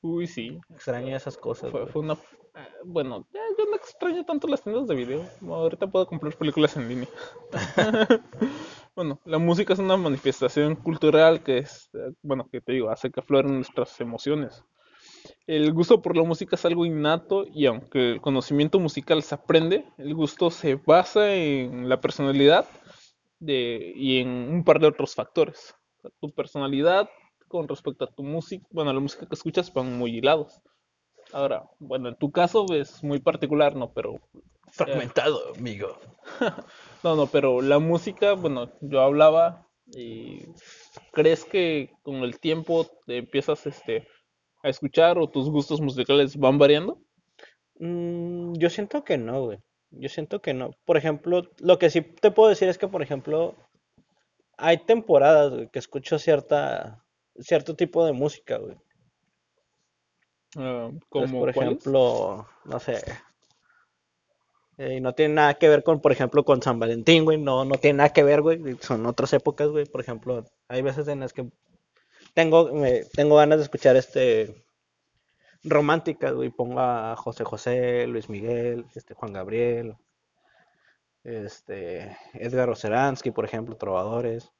Uy, 0.00 0.26
sí. 0.26 0.58
Extraño 0.70 1.16
esas 1.16 1.36
cosas, 1.36 1.70
Fue, 1.70 2.02
una. 2.02 2.14
ah, 2.54 2.68
Bueno, 2.84 3.26
ya 3.32 3.40
yo 3.58 3.64
no 3.68 3.76
extraño 3.76 4.24
tanto 4.24 4.46
las 4.46 4.62
tiendas 4.62 4.86
de 4.86 4.94
video. 4.94 5.24
Ahorita 5.46 5.86
puedo 5.88 6.06
comprar 6.06 6.36
películas 6.36 6.76
en 6.76 6.88
línea. 6.88 7.08
Bueno, 8.94 9.20
la 9.24 9.38
música 9.38 9.74
es 9.74 9.78
una 9.78 9.96
manifestación 9.96 10.74
cultural 10.74 11.44
que 11.44 11.58
es, 11.58 11.88
eh, 11.94 12.12
bueno, 12.20 12.48
que 12.50 12.60
te 12.60 12.72
digo, 12.72 12.90
hace 12.90 13.12
que 13.12 13.20
afloren 13.20 13.54
nuestras 13.54 14.00
emociones. 14.00 14.64
El 15.46 15.72
gusto 15.72 16.02
por 16.02 16.16
la 16.16 16.24
música 16.24 16.56
es 16.56 16.64
algo 16.64 16.84
innato 16.84 17.44
y 17.46 17.66
aunque 17.66 18.12
el 18.12 18.20
conocimiento 18.20 18.80
musical 18.80 19.22
se 19.22 19.36
aprende, 19.36 19.84
el 19.98 20.14
gusto 20.14 20.50
se 20.50 20.74
basa 20.74 21.32
en 21.32 21.88
la 21.88 22.00
personalidad 22.00 22.66
de, 23.38 23.92
y 23.94 24.18
en 24.18 24.28
un 24.28 24.64
par 24.64 24.80
de 24.80 24.88
otros 24.88 25.14
factores. 25.14 25.76
O 25.98 26.00
sea, 26.02 26.10
tu 26.20 26.30
personalidad 26.34 27.08
con 27.48 27.66
respecto 27.68 28.04
a 28.04 28.14
tu 28.14 28.22
música, 28.22 28.66
bueno, 28.70 28.92
la 28.92 29.00
música 29.00 29.26
que 29.26 29.34
escuchas 29.34 29.72
van 29.72 29.98
muy 29.98 30.16
hilados. 30.16 30.60
Ahora, 31.32 31.68
bueno, 31.78 32.08
en 32.08 32.16
tu 32.16 32.30
caso 32.30 32.66
es 32.72 33.02
muy 33.02 33.18
particular, 33.18 33.76
¿no? 33.76 33.92
Pero 33.92 34.20
Fragmentado, 34.72 35.54
amigo. 35.56 35.98
No, 37.04 37.14
no, 37.14 37.28
pero 37.28 37.62
la 37.62 37.78
música, 37.78 38.32
bueno, 38.32 38.72
yo 38.80 39.00
hablaba 39.00 39.68
y 39.86 40.46
¿crees 41.12 41.44
que 41.44 41.92
con 42.02 42.16
el 42.16 42.40
tiempo 42.40 42.88
te 43.06 43.18
empiezas 43.18 43.66
este 43.66 44.08
a 44.64 44.68
escuchar 44.68 45.16
o 45.16 45.28
tus 45.28 45.48
gustos 45.48 45.80
musicales 45.80 46.36
van 46.36 46.58
variando? 46.58 47.00
Mm, 47.78 48.54
yo 48.54 48.68
siento 48.68 49.04
que 49.04 49.16
no, 49.16 49.44
güey. 49.44 49.58
Yo 49.90 50.08
siento 50.08 50.42
que 50.42 50.54
no. 50.54 50.72
Por 50.84 50.96
ejemplo, 50.96 51.42
lo 51.60 51.78
que 51.78 51.88
sí 51.88 52.02
te 52.02 52.32
puedo 52.32 52.48
decir 52.48 52.68
es 52.68 52.78
que, 52.78 52.88
por 52.88 53.00
ejemplo, 53.00 53.54
hay 54.56 54.78
temporadas, 54.78 55.52
güey, 55.52 55.68
que 55.68 55.78
escucho 55.78 56.18
cierta, 56.18 57.04
cierto 57.40 57.74
tipo 57.76 58.04
de 58.06 58.12
música, 58.12 58.58
güey. 58.58 58.76
Ah, 60.56 60.90
Entonces, 60.92 61.32
¿como 61.32 61.40
por 61.40 61.52
cuáles? 61.52 61.72
ejemplo, 61.74 62.46
no 62.64 62.80
sé. 62.80 63.02
eh, 64.78 64.94
y 64.96 65.00
no 65.00 65.12
tiene 65.14 65.34
nada 65.34 65.54
que 65.54 65.68
ver 65.68 65.82
con, 65.82 66.00
por 66.00 66.12
ejemplo, 66.12 66.44
con 66.44 66.62
San 66.62 66.78
Valentín, 66.78 67.24
güey. 67.24 67.38
No, 67.38 67.64
no 67.64 67.76
tiene 67.76 67.98
nada 67.98 68.12
que 68.12 68.22
ver, 68.22 68.42
güey. 68.42 68.60
Son 68.80 69.04
otras 69.06 69.32
épocas, 69.32 69.68
güey. 69.68 69.84
Por 69.86 70.00
ejemplo, 70.00 70.44
hay 70.68 70.82
veces 70.82 71.08
en 71.08 71.20
las 71.20 71.32
que 71.32 71.50
tengo, 72.34 72.72
me- 72.72 73.04
tengo 73.14 73.36
ganas 73.36 73.58
de 73.58 73.64
escuchar 73.64 73.96
este 73.96 74.64
románticas, 75.64 76.32
güey. 76.34 76.50
Pongo 76.50 76.80
a 76.80 77.16
José 77.16 77.44
José, 77.44 78.06
Luis 78.06 78.28
Miguel, 78.28 78.86
este 78.94 79.14
Juan 79.14 79.32
Gabriel, 79.32 79.96
este 81.24 82.16
Edgar 82.34 82.70
Oceransky, 82.70 83.30
por 83.32 83.44
ejemplo, 83.44 83.76
trovadores. 83.76 84.50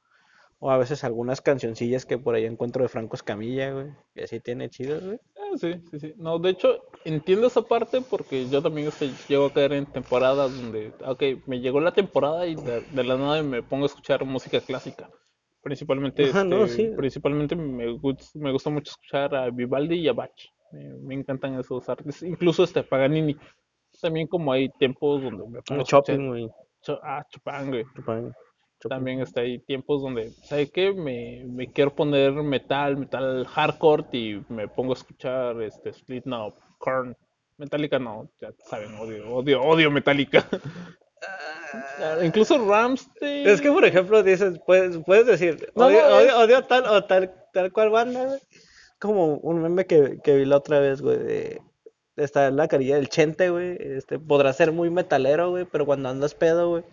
O 0.60 0.70
a 0.72 0.76
veces 0.76 1.04
algunas 1.04 1.40
cancioncillas 1.40 2.04
que 2.04 2.18
por 2.18 2.34
ahí 2.34 2.44
encuentro 2.44 2.82
de 2.82 2.88
Franco 2.88 3.14
Escamilla, 3.14 3.70
güey. 3.72 3.86
Que 4.14 4.26
sí 4.26 4.40
tiene 4.40 4.68
chidas, 4.68 5.04
güey. 5.04 5.20
Ah, 5.36 5.56
sí, 5.56 5.74
sí, 5.90 6.00
sí. 6.00 6.14
No, 6.16 6.38
de 6.40 6.50
hecho, 6.50 6.80
entiendo 7.04 7.46
esa 7.46 7.62
parte 7.62 8.00
porque 8.02 8.48
yo 8.48 8.60
también 8.60 8.88
este, 8.88 9.08
llego 9.28 9.46
a 9.46 9.52
caer 9.52 9.72
en 9.74 9.86
temporadas 9.86 10.50
donde, 10.60 10.92
ok, 11.06 11.22
me 11.46 11.60
llegó 11.60 11.78
la 11.80 11.92
temporada 11.92 12.44
y 12.46 12.56
de, 12.56 12.80
de 12.80 13.04
la 13.04 13.16
nada 13.16 13.42
me 13.44 13.62
pongo 13.62 13.84
a 13.84 13.86
escuchar 13.86 14.24
música 14.24 14.60
clásica. 14.60 15.08
Principalmente, 15.62 16.24
Ajá, 16.30 16.42
no, 16.44 16.64
este, 16.64 16.88
sí. 16.88 16.92
principalmente 16.96 17.54
me, 17.54 17.92
gus- 17.92 18.34
me 18.34 18.50
gusta 18.50 18.70
mucho 18.70 18.90
escuchar 18.90 19.34
a 19.36 19.50
Vivaldi 19.50 19.96
y 19.96 20.08
a 20.08 20.12
Bach. 20.12 20.30
Me, 20.72 20.94
me 20.94 21.14
encantan 21.14 21.58
esos 21.58 21.88
artistas, 21.88 22.22
incluso 22.22 22.64
este 22.64 22.82
Paganini. 22.82 23.36
También 24.00 24.26
como 24.26 24.52
hay 24.52 24.68
tiempos 24.70 25.22
donde 25.22 25.44
me 25.48 25.62
pongo 25.62 25.80
a 25.80 25.84
escuchar, 25.84 26.02
Chopin, 26.02 26.28
güey. 26.28 26.48
Ah, 27.02 27.24
Chopin, 27.30 27.70
güey. 27.70 27.84
Chopin. 27.96 28.32
También 28.88 29.20
está 29.20 29.40
hay 29.40 29.58
tiempos 29.58 30.02
donde, 30.02 30.30
¿sabe 30.44 30.70
qué? 30.70 30.92
Me, 30.92 31.44
me 31.46 31.66
quiero 31.72 31.94
poner 31.94 32.32
metal, 32.32 32.96
metal 32.96 33.44
hardcore 33.46 34.04
y 34.12 34.42
me 34.48 34.68
pongo 34.68 34.92
a 34.92 34.96
escuchar 34.96 35.60
este 35.62 35.92
Slipknot, 35.92 36.54
Korn, 36.78 37.16
Metallica 37.56 37.98
no, 37.98 38.30
ya 38.40 38.52
saben, 38.68 38.94
odio, 38.94 39.34
odio, 39.34 39.62
odio 39.62 39.90
Metallica. 39.90 40.46
Ah, 41.98 42.18
Incluso 42.24 42.64
Rammstein. 42.64 43.48
Es 43.48 43.60
que, 43.60 43.70
por 43.70 43.84
ejemplo, 43.84 44.22
dices, 44.22 44.60
puedes, 44.64 44.96
puedes 44.98 45.26
decir, 45.26 45.70
No, 45.74 45.86
odio, 45.86 46.00
no, 46.08 46.16
odio, 46.16 46.28
es- 46.28 46.34
odio 46.34 46.62
tal 46.64 46.84
o 46.86 47.04
tal, 47.04 47.34
tal 47.52 47.72
cual 47.72 47.90
banda. 47.90 48.38
Como 49.00 49.34
un 49.38 49.62
meme 49.62 49.86
que, 49.86 50.18
que 50.22 50.36
vi 50.36 50.44
la 50.44 50.56
otra 50.56 50.80
vez, 50.80 51.00
güey, 51.02 51.18
de, 51.18 51.62
está 52.16 52.46
en 52.48 52.56
la 52.56 52.68
carilla 52.68 52.96
del 52.96 53.08
Chente, 53.08 53.50
güey. 53.50 53.76
Este, 53.80 54.18
podrá 54.18 54.52
ser 54.52 54.72
muy 54.72 54.90
metalero, 54.90 55.50
güey, 55.50 55.64
pero 55.64 55.86
cuando 55.86 56.08
andas 56.08 56.34
pedo, 56.34 56.70
güey, 56.70 56.84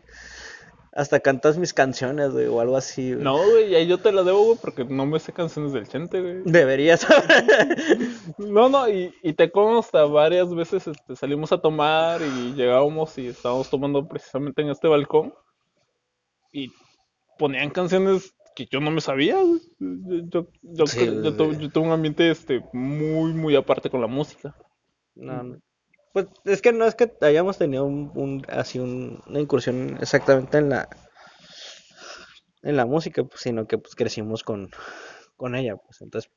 hasta 0.95 1.19
cantas 1.19 1.57
mis 1.57 1.73
canciones, 1.73 2.31
güey, 2.31 2.47
o 2.47 2.61
algo 2.61 2.77
así, 2.77 3.11
güey. 3.11 3.23
No, 3.23 3.35
güey, 3.37 3.75
ahí 3.75 3.85
yo 3.85 3.97
te 3.99 4.13
la 4.13 4.23
debo, 4.23 4.45
güey, 4.45 4.57
porque 4.61 4.85
no 4.85 5.05
me 5.05 5.19
sé 5.19 5.33
canciones 5.33 5.73
del 5.73 5.89
Chente, 5.89 6.21
güey. 6.21 6.41
Deberías. 6.45 7.05
No, 8.37 8.69
no, 8.69 8.87
y, 8.89 9.13
y 9.21 9.33
te 9.33 9.51
consta, 9.51 10.05
varias 10.05 10.53
veces 10.53 10.87
este, 10.87 11.15
salimos 11.15 11.51
a 11.51 11.57
tomar 11.57 12.21
y 12.21 12.53
llegábamos 12.53 13.17
y 13.17 13.27
estábamos 13.27 13.69
tomando 13.69 14.07
precisamente 14.07 14.61
en 14.61 14.69
este 14.69 14.87
balcón 14.87 15.33
y 16.51 16.71
ponían 17.37 17.69
canciones 17.69 18.33
que 18.55 18.65
yo 18.65 18.79
no 18.79 18.91
me 18.91 19.01
sabía. 19.01 19.41
güey. 19.41 19.61
Yo, 19.79 20.21
yo, 20.31 20.47
yo, 20.61 20.87
Sí, 20.87 21.05
yo 21.05 21.51
yo 21.51 21.69
tuve 21.69 21.85
un 21.85 21.91
ambiente 21.91 22.29
este, 22.29 22.63
muy, 22.73 23.33
muy 23.33 23.55
aparte 23.55 23.89
con 23.89 24.01
la 24.01 24.07
música. 24.07 24.55
No, 25.15 25.43
no. 25.43 25.57
Pues 26.15 26.25
es 26.45 26.63
que 26.63 26.71
no 26.73 26.85
es 26.85 26.95
que 26.95 27.11
hayamos 27.21 27.59
tenido 27.59 27.85
un, 27.85 28.43
así 28.49 28.79
un- 28.79 29.21
una 29.27 29.39
incursión 29.39 29.99
exactamente 30.01 30.57
en 30.57 30.69
la 30.69 30.89
en 32.63 32.75
la 32.77 32.85
música, 32.85 33.23
pues, 33.23 33.41
sino 33.41 33.67
que 33.67 33.77
pues 33.77 33.95
crecimos 33.95 34.43
con, 34.43 34.69
con 35.37 35.55
ella, 35.55 35.77
pues 35.77 36.01
entonces 36.01 36.31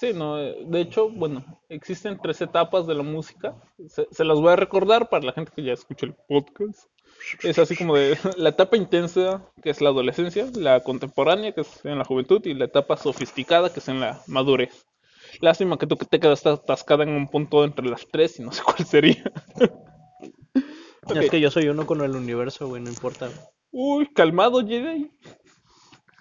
Sí, 0.00 0.12
no, 0.14 0.36
de 0.36 0.80
hecho, 0.80 1.10
bueno, 1.10 1.44
existen 1.68 2.18
tres 2.22 2.40
etapas 2.40 2.86
de 2.86 2.94
la 2.94 3.04
música. 3.04 3.56
Se, 3.88 4.06
se 4.10 4.24
las 4.24 4.38
voy 4.40 4.50
a 4.52 4.56
recordar 4.56 5.08
para 5.08 5.24
la 5.26 5.32
gente 5.32 5.52
que 5.56 5.62
ya 5.64 5.74
escucha 5.74 6.06
el 6.06 6.14
podcast. 6.14 6.88
Es 7.44 7.58
así 7.58 7.76
como 7.76 7.96
de 7.96 8.16
la 8.36 8.50
etapa 8.50 8.76
intensa, 8.76 9.44
que 9.62 9.70
es 9.70 9.80
la 9.80 9.90
adolescencia, 9.90 10.46
la 10.54 10.80
contemporánea, 10.82 11.52
que 11.52 11.62
es 11.62 11.84
en 11.84 11.98
la 11.98 12.04
juventud, 12.04 12.40
y 12.46 12.54
la 12.54 12.66
etapa 12.66 12.96
sofisticada, 12.96 13.72
que 13.72 13.80
es 13.80 13.88
en 13.88 14.00
la 14.00 14.22
madurez. 14.26 14.86
Lástima 15.40 15.78
que 15.78 15.86
tú 15.86 15.96
que 15.96 16.06
te 16.06 16.20
quedas 16.20 16.44
atascada 16.46 17.04
en 17.04 17.10
un 17.10 17.28
punto 17.28 17.64
entre 17.64 17.86
las 17.86 18.06
tres 18.06 18.38
y 18.38 18.42
no 18.42 18.52
sé 18.52 18.62
cuál 18.62 18.86
sería. 18.86 19.32
Es 21.14 21.30
que 21.30 21.40
yo 21.40 21.52
soy 21.52 21.68
uno 21.68 21.86
con 21.86 22.00
el 22.00 22.16
universo, 22.16 22.66
güey, 22.66 22.82
no 22.82 22.88
importa. 22.88 23.28
Uy, 23.70 24.08
calmado, 24.12 24.66
Jedi. 24.66 25.10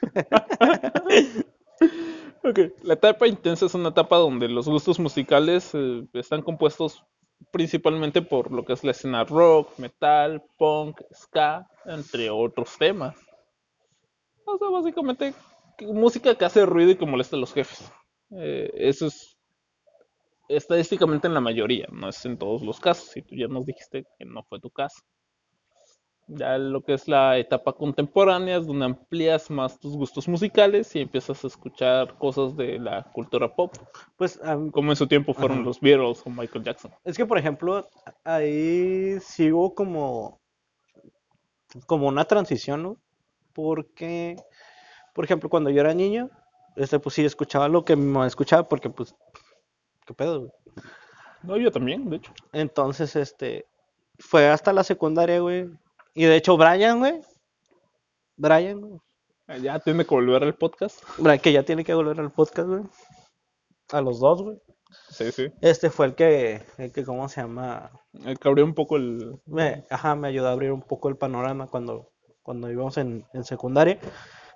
Ok, 2.48 2.60
la 2.84 2.94
etapa 2.94 3.28
intensa 3.28 3.66
es 3.66 3.74
una 3.74 3.90
etapa 3.90 4.18
donde 4.18 4.48
los 4.48 4.70
gustos 4.70 5.00
musicales 5.00 5.72
eh, 5.74 6.06
están 6.14 6.44
compuestos 6.44 7.04
principalmente 7.52 8.22
por 8.22 8.52
lo 8.52 8.64
que 8.64 8.74
es 8.74 8.84
la 8.84 8.92
escena 8.92 9.24
rock, 9.24 9.80
metal, 9.80 10.44
punk, 10.56 11.02
ska, 11.12 11.68
entre 11.86 12.30
otros 12.30 12.78
temas. 12.78 13.16
O 14.46 14.60
sea, 14.60 14.70
básicamente 14.70 15.34
música 15.82 16.36
que 16.36 16.46
hace 16.46 16.68
ruido 16.68 16.92
y 16.92 16.98
que 16.98 17.06
molesta 17.08 17.36
a 17.36 17.40
los 17.40 17.52
jefes. 17.52 17.92
Eh, 18.38 18.70
eso 18.76 19.08
es 19.08 19.38
estadísticamente 20.48 21.28
en 21.28 21.34
la 21.34 21.42
mayoría, 21.42 21.88
no 21.92 22.10
es 22.10 22.24
en 22.26 22.38
todos 22.38 22.62
los 22.62 22.80
casos, 22.80 23.16
y 23.18 23.22
tú 23.22 23.36
ya 23.36 23.48
nos 23.48 23.66
dijiste 23.66 24.06
que 24.18 24.26
no 24.26 24.44
fue 24.44 24.60
tu 24.60 24.70
caso. 24.70 25.02
Ya 26.28 26.58
lo 26.58 26.82
que 26.84 26.94
es 26.94 27.08
la 27.08 27.38
etapa 27.38 27.74
contemporánea 27.74 28.58
es 28.58 28.66
donde 28.66 28.86
amplías 28.86 29.50
más 29.52 29.80
tus 29.80 29.96
gustos 29.96 30.28
musicales 30.28 30.96
y 30.96 31.02
empiezas 31.02 31.44
a 31.44 31.48
escuchar 31.48 32.18
cosas 32.18 32.56
de 32.56 32.80
la 32.80 33.04
cultura 33.14 33.56
pop, 33.56 33.76
Pues 34.18 34.40
mí- 34.58 34.72
como 34.72 34.92
en 34.92 34.96
su 34.96 35.06
tiempo 35.08 35.34
fueron 35.36 35.58
Ajá. 35.60 35.68
los 35.68 35.80
Beatles 35.80 36.24
o 36.26 36.30
Michael 36.32 36.64
Jackson. 36.64 36.92
es 37.04 37.16
que 37.16 37.28
por 37.28 37.38
ejemplo, 37.38 37.88
ahí 38.24 39.20
sigo 39.20 39.76
como 39.76 40.40
como 41.86 42.08
una 42.08 42.26
transición, 42.26 42.82
¿no? 42.84 42.98
Porque 43.54 44.36
por 45.14 45.26
ejemplo, 45.26 45.50
cuando 45.50 45.70
yo 45.70 45.82
era 45.82 45.94
niño, 45.94 46.30
este 46.76 47.00
pues 47.00 47.16
sí 47.16 47.26
escuchaba 47.26 47.68
lo 47.68 47.86
que 47.86 47.96
mi 47.96 48.06
mamá 48.06 48.28
escuchaba 48.28 48.68
porque 48.68 48.90
pues 48.90 49.16
qué 50.06 50.14
pedo, 50.14 50.40
güey? 50.40 50.52
No, 51.46 51.58
yo 51.58 51.72
también, 51.72 52.10
de 52.10 52.18
hecho. 52.18 52.34
Entonces, 52.54 53.16
este, 53.16 53.68
fue 54.18 54.50
hasta 54.50 54.74
la 54.74 54.84
secundaria, 54.84 55.40
güey. 55.40 55.70
Y 56.14 56.26
de 56.26 56.36
hecho, 56.36 56.58
Brian, 56.58 57.00
güey. 57.00 57.22
Brian, 58.36 58.82
güey. 58.82 59.00
Ah, 59.48 59.58
Ya 59.58 59.80
tiene 59.80 60.06
que 60.06 60.16
volver 60.16 60.44
al 60.44 60.56
podcast. 60.56 61.04
Brian, 61.20 61.40
que 61.40 61.52
ya 61.52 61.64
tiene 61.64 61.84
que 61.84 61.94
volver 61.94 62.20
al 62.20 62.32
podcast, 62.32 62.68
güey. 62.68 62.84
A 63.92 64.02
los 64.02 64.20
dos, 64.20 64.42
güey. 64.42 64.58
Sí, 65.10 65.32
sí. 65.32 65.52
Este 65.62 65.90
fue 65.90 66.08
el 66.08 66.16
que, 66.16 66.64
el 66.78 66.92
que, 66.92 67.04
¿cómo 67.04 67.30
se 67.30 67.42
llama? 67.42 67.92
El 68.26 68.40
que 68.40 68.48
abrió 68.48 68.66
un 68.66 68.74
poco 68.74 68.96
el... 68.96 69.40
Me, 69.46 69.86
ajá, 69.90 70.16
me 70.16 70.30
ayudó 70.30 70.48
a 70.48 70.52
abrir 70.54 70.72
un 70.72 70.82
poco 70.82 71.10
el 71.10 71.18
panorama 71.18 71.68
cuando, 71.68 72.12
cuando 72.42 72.72
íbamos 72.72 72.98
en, 72.98 73.26
en 73.34 73.44
secundaria. 73.44 74.00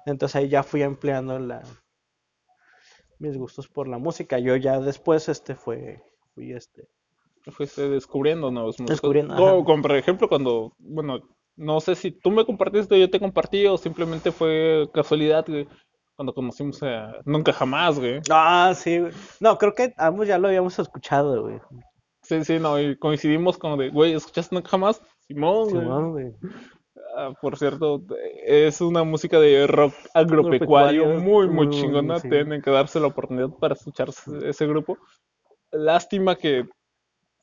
Entonces 0.06 0.38
ahí 0.38 0.50
ya 0.50 0.64
fui 0.64 0.82
empleando 0.82 1.38
la, 1.38 1.62
mis 3.20 3.38
gustos 3.38 3.68
por 3.68 3.88
la 3.88 3.98
música. 3.98 4.40
Yo 4.40 4.56
ya 4.56 4.80
después, 4.80 5.30
este, 5.30 5.56
fue, 5.56 6.02
fui, 6.34 6.54
este, 6.54 6.88
Fuiste 7.52 7.90
descubriendo 7.90 8.52
nuevos. 8.52 8.78
Descubriendo, 8.78 9.34
ajá. 9.34 9.64
como 9.64 9.82
por 9.82 9.96
ejemplo 9.96 10.28
cuando, 10.28 10.74
bueno, 10.78 11.22
no 11.56 11.80
sé 11.80 11.96
si 11.96 12.12
tú 12.12 12.32
me 12.32 12.46
compartiste 12.46 13.00
yo 13.00 13.10
te 13.10 13.20
compartí 13.20 13.66
o 13.66 13.78
simplemente 13.78 14.32
fue 14.32 14.90
casualidad, 14.94 15.46
güey, 15.48 15.68
cuando 16.16 16.34
conocimos 16.34 16.82
a 16.84 17.14
Nunca 17.26 17.54
Jamás, 17.54 18.00
güey. 18.00 18.20
Ah, 18.30 18.74
sí, 18.76 19.00
güey. 19.00 19.14
No, 19.40 19.58
creo 19.58 19.74
que 19.74 19.94
ambos 19.98 20.28
ya 20.28 20.38
lo 20.38 20.48
habíamos 20.48 20.78
escuchado, 20.80 21.44
güey. 21.44 21.60
Sí, 22.22 22.44
sí, 22.44 22.60
no, 22.60 22.80
y 22.80 22.98
coincidimos 22.98 23.58
como 23.58 23.78
de, 23.78 23.90
güey, 23.90 24.14
¿escuchaste 24.14 24.54
Nunca 24.54 24.70
Jamás? 24.70 25.02
Simón, 25.28 25.70
güey. 25.70 25.82
Simón, 25.82 26.12
güey. 26.12 26.34
Ah, 27.18 27.34
por 27.42 27.58
cierto, 27.58 28.02
es 28.46 28.82
una 28.82 29.04
música 29.04 29.40
de 29.40 29.68
rock 29.68 29.94
agropecuario 30.14 31.04
Agropecuario, 31.06 31.20
muy, 31.22 31.48
muy 31.50 31.70
chingona. 31.70 32.20
sí. 32.20 32.30
Tienen 32.30 32.62
que 32.62 32.72
darse 32.72 33.00
la 33.00 33.08
oportunidad 33.08 33.50
para 33.60 33.74
escuchar 33.74 34.10
ese- 34.44 34.68
grupo. 34.68 34.98
Lástima 35.72 36.36
que 36.36 36.66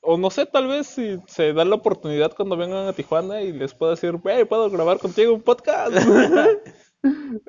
o 0.09 0.17
no 0.17 0.31
sé, 0.31 0.47
tal 0.47 0.69
vez 0.69 0.87
si 0.87 1.19
se 1.27 1.53
da 1.53 1.65
la 1.65 1.75
oportunidad 1.75 2.33
cuando 2.37 2.57
vengan 2.57 2.87
a 2.87 2.93
Tijuana 2.93 3.43
y 3.43 3.53
les 3.53 3.75
puedo 3.75 3.91
decir, 3.91 4.15
hey, 4.25 4.45
puedo 4.45 4.71
grabar 4.71 4.99
contigo 4.99 5.35
un 5.35 5.43
podcast. 5.43 5.97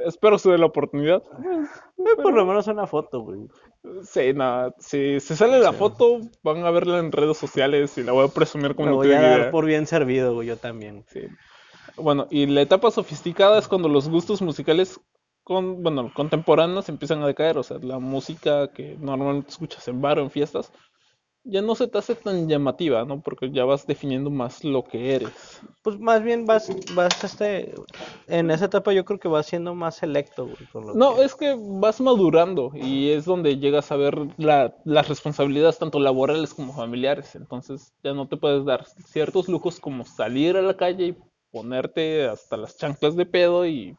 Espero 0.06 0.38
se 0.38 0.52
dé 0.52 0.58
la 0.58 0.66
oportunidad. 0.68 1.22
Eh, 1.98 2.22
por 2.22 2.34
lo 2.34 2.46
menos 2.46 2.68
una 2.68 2.86
foto, 2.88 3.22
güey. 3.22 3.40
Sí, 4.04 4.34
nada, 4.34 4.74
si, 4.80 5.20
si 5.20 5.36
sale 5.36 5.60
la 5.60 5.74
foto, 5.74 6.20
van 6.44 6.66
a 6.66 6.72
verla 6.72 7.00
en 7.00 7.12
redes 7.12 7.38
sociales 7.38 7.98
y 7.98 8.04
la 8.04 8.12
voy 8.12 8.26
a 8.26 8.30
presumir 8.30 8.76
como 8.76 8.90
Me 8.90 8.96
voy 8.96 9.14
a 9.14 9.22
dar 9.22 9.52
por 9.52 9.66
bien 9.66 9.86
servido, 9.88 10.34
güey, 10.34 10.48
yo 10.48 10.58
también. 10.58 11.06
Sí. 11.08 11.22
Bueno, 11.98 12.28
y 12.30 12.46
la 12.46 12.62
etapa 12.62 12.92
sofisticada 12.92 13.58
es 13.60 13.68
cuando 13.68 13.90
los 13.90 14.08
gustos 14.10 14.42
musicales 14.42 15.00
con, 15.44 15.82
bueno, 15.84 16.12
contemporáneos 16.14 16.90
empiezan 16.90 17.22
a 17.24 17.28
decaer, 17.28 17.58
o 17.58 17.64
sea, 17.64 17.78
la 17.80 18.00
música 18.00 18.72
que 18.72 18.98
normalmente 19.00 19.50
escuchas 19.50 19.88
en 19.88 20.02
bar 20.02 20.20
o 20.20 20.24
en 20.24 20.32
fiestas 20.32 20.72
ya 21.44 21.62
no 21.62 21.76
se 21.76 21.88
te 21.88 21.98
hace 21.98 22.16
tan 22.16 22.48
llamativa, 22.50 23.06
¿no? 23.06 23.22
Porque 23.22 23.52
ya 23.52 23.66
vas 23.66 23.88
definiendo 23.88 24.30
más 24.30 24.64
lo 24.64 24.84
que 24.84 25.16
eres. 25.16 25.62
Pues 25.84 26.00
más 26.00 26.22
bien 26.24 26.46
vas, 26.46 26.70
vas, 26.90 27.24
este, 27.24 27.74
en 28.28 28.52
esa 28.52 28.66
etapa 28.66 28.94
yo 28.94 29.06
creo 29.06 29.20
que 29.20 29.28
vas 29.30 29.46
siendo 29.46 29.74
más 29.74 29.96
selecto, 29.96 30.46
güey. 30.48 30.68
con 30.68 30.88
lo 30.88 30.94
No, 30.98 31.16
que- 31.18 31.24
es 31.24 31.36
que 31.36 31.56
vas 31.60 32.02
madurando 32.02 32.72
y 32.76 33.10
es 33.12 33.26
donde 33.26 33.58
llegas 33.58 33.92
a 33.92 33.98
ver 33.98 34.18
la- 34.38 34.76
las 34.86 35.08
responsabilidades 35.08 35.78
tanto 35.80 36.00
laborales 36.00 36.54
como 36.54 36.74
familiares. 36.74 37.36
Entonces 37.36 37.94
ya 38.04 38.14
no 38.14 38.28
te 38.28 38.38
puedes 38.38 38.66
dar 38.66 38.86
ciertos 39.06 39.48
lujos 39.48 39.80
como 39.80 40.06
salir 40.06 40.58
a 40.58 40.62
la 40.62 40.76
calle 40.76 41.08
y 41.08 41.18
ponerte 41.52 42.28
hasta 42.28 42.58
las 42.58 42.78
chanclas 42.78 43.16
de 43.16 43.26
pedo 43.26 43.66
y, 43.68 43.98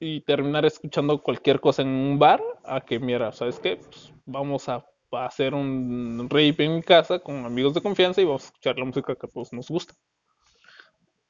y 0.00 0.20
terminar 0.22 0.64
escuchando 0.64 1.22
cualquier 1.22 1.60
cosa 1.60 1.82
en 1.82 1.88
un 1.88 2.18
bar 2.18 2.40
a 2.64 2.80
que, 2.80 2.98
mira, 2.98 3.32
¿sabes 3.32 3.58
qué? 3.58 3.76
Pues 3.76 4.12
vamos 4.26 4.68
a, 4.68 4.84
a 5.12 5.26
hacer 5.26 5.54
un 5.54 6.26
rave 6.30 6.54
en 6.58 6.76
mi 6.76 6.82
casa 6.82 7.18
con 7.18 7.44
amigos 7.44 7.74
de 7.74 7.82
confianza 7.82 8.20
y 8.20 8.24
vamos 8.24 8.44
a 8.44 8.46
escuchar 8.46 8.78
la 8.78 8.84
música 8.84 9.14
que 9.16 9.28
todos 9.28 9.52
nos 9.52 9.68
gusta. 9.68 9.94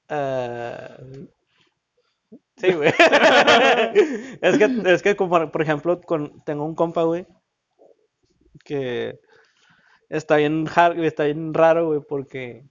Ah, 0.08 0.98
sí, 2.56 2.72
güey. 2.72 2.92
Es 4.40 4.58
que, 4.58 4.82
es 4.86 5.02
que 5.02 5.16
como, 5.16 5.50
por 5.50 5.62
ejemplo, 5.62 6.00
con, 6.00 6.42
tengo 6.44 6.64
un 6.64 6.74
compa, 6.74 7.02
güey, 7.04 7.26
que 8.64 9.18
está 10.08 10.36
bien, 10.36 10.66
har- 10.76 10.98
está 11.04 11.24
bien 11.26 11.54
raro, 11.54 11.88
güey, 11.88 12.00
porque 12.08 12.64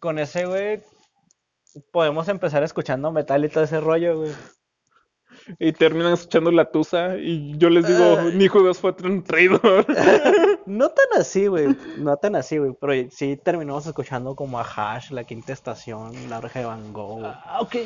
con 0.00 0.18
ese, 0.18 0.46
güey, 0.46 0.82
podemos 1.92 2.28
empezar 2.28 2.62
escuchando 2.62 3.12
metal 3.12 3.44
y 3.44 3.48
todo 3.48 3.64
ese 3.64 3.80
rollo, 3.80 4.18
güey. 4.18 4.32
Y 5.58 5.72
terminan 5.72 6.12
escuchando 6.12 6.50
la 6.50 6.70
tusa 6.70 7.16
y 7.16 7.56
yo 7.58 7.70
les 7.70 7.86
digo, 7.86 8.18
Ay. 8.18 8.32
ni 8.34 8.48
juegas 8.48 8.78
fue 8.78 8.94
un 9.04 9.22
traidor. 9.22 9.86
No 10.66 10.90
tan 10.90 11.06
así, 11.18 11.46
güey, 11.46 11.68
no 11.96 12.18
tan 12.18 12.36
así, 12.36 12.58
güey, 12.58 12.72
pero 12.78 12.92
sí 13.10 13.40
terminamos 13.42 13.86
escuchando 13.86 14.36
como 14.36 14.58
a 14.58 14.64
Hash, 14.64 15.10
La 15.12 15.24
Quinta 15.24 15.54
Estación, 15.54 16.12
La 16.28 16.38
Oreja 16.38 16.58
de 16.58 16.66
Van 16.66 16.92
Gogh. 16.92 17.24
Ah, 17.24 17.58
ok. 17.62 17.76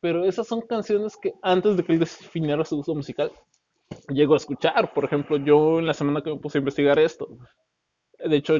Pero 0.00 0.24
esas 0.24 0.46
son 0.46 0.62
canciones 0.62 1.14
que 1.20 1.34
antes 1.42 1.76
de 1.76 1.84
que 1.84 1.92
él 1.92 1.98
definiera 1.98 2.64
su 2.64 2.76
gusto 2.76 2.94
musical, 2.94 3.30
llegó 4.08 4.32
a 4.32 4.38
escuchar. 4.38 4.94
Por 4.94 5.04
ejemplo, 5.04 5.36
yo 5.36 5.78
en 5.78 5.86
la 5.86 5.92
semana 5.92 6.22
que 6.22 6.30
me 6.30 6.40
puse 6.40 6.56
a 6.56 6.60
investigar 6.60 6.98
esto, 6.98 7.28
de 8.18 8.36
hecho, 8.36 8.54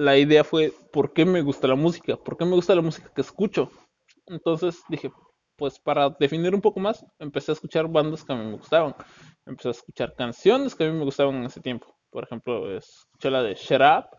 la 0.00 0.16
idea 0.16 0.44
fue, 0.44 0.72
¿por 0.92 1.12
qué 1.12 1.26
me 1.26 1.42
gusta 1.42 1.68
la 1.68 1.74
música? 1.74 2.16
¿Por 2.16 2.36
qué 2.36 2.46
me 2.46 2.54
gusta 2.54 2.74
la 2.74 2.80
música 2.80 3.12
que 3.14 3.20
escucho? 3.20 3.70
Entonces 4.26 4.82
dije, 4.88 5.12
pues 5.56 5.78
para 5.78 6.08
definir 6.08 6.54
un 6.54 6.62
poco 6.62 6.80
más, 6.80 7.04
empecé 7.18 7.52
a 7.52 7.54
escuchar 7.54 7.86
bandas 7.86 8.24
que 8.24 8.32
a 8.32 8.36
mí 8.36 8.46
me 8.46 8.56
gustaban. 8.56 8.94
Empecé 9.44 9.68
a 9.68 9.72
escuchar 9.72 10.14
canciones 10.16 10.74
que 10.74 10.84
a 10.84 10.90
mí 10.90 10.98
me 10.98 11.04
gustaban 11.04 11.36
en 11.36 11.44
ese 11.44 11.60
tiempo. 11.60 11.94
Por 12.08 12.24
ejemplo, 12.24 12.74
escuché 12.74 13.30
la 13.30 13.42
de 13.42 13.54
Shut 13.54 13.82
Up, 13.82 14.18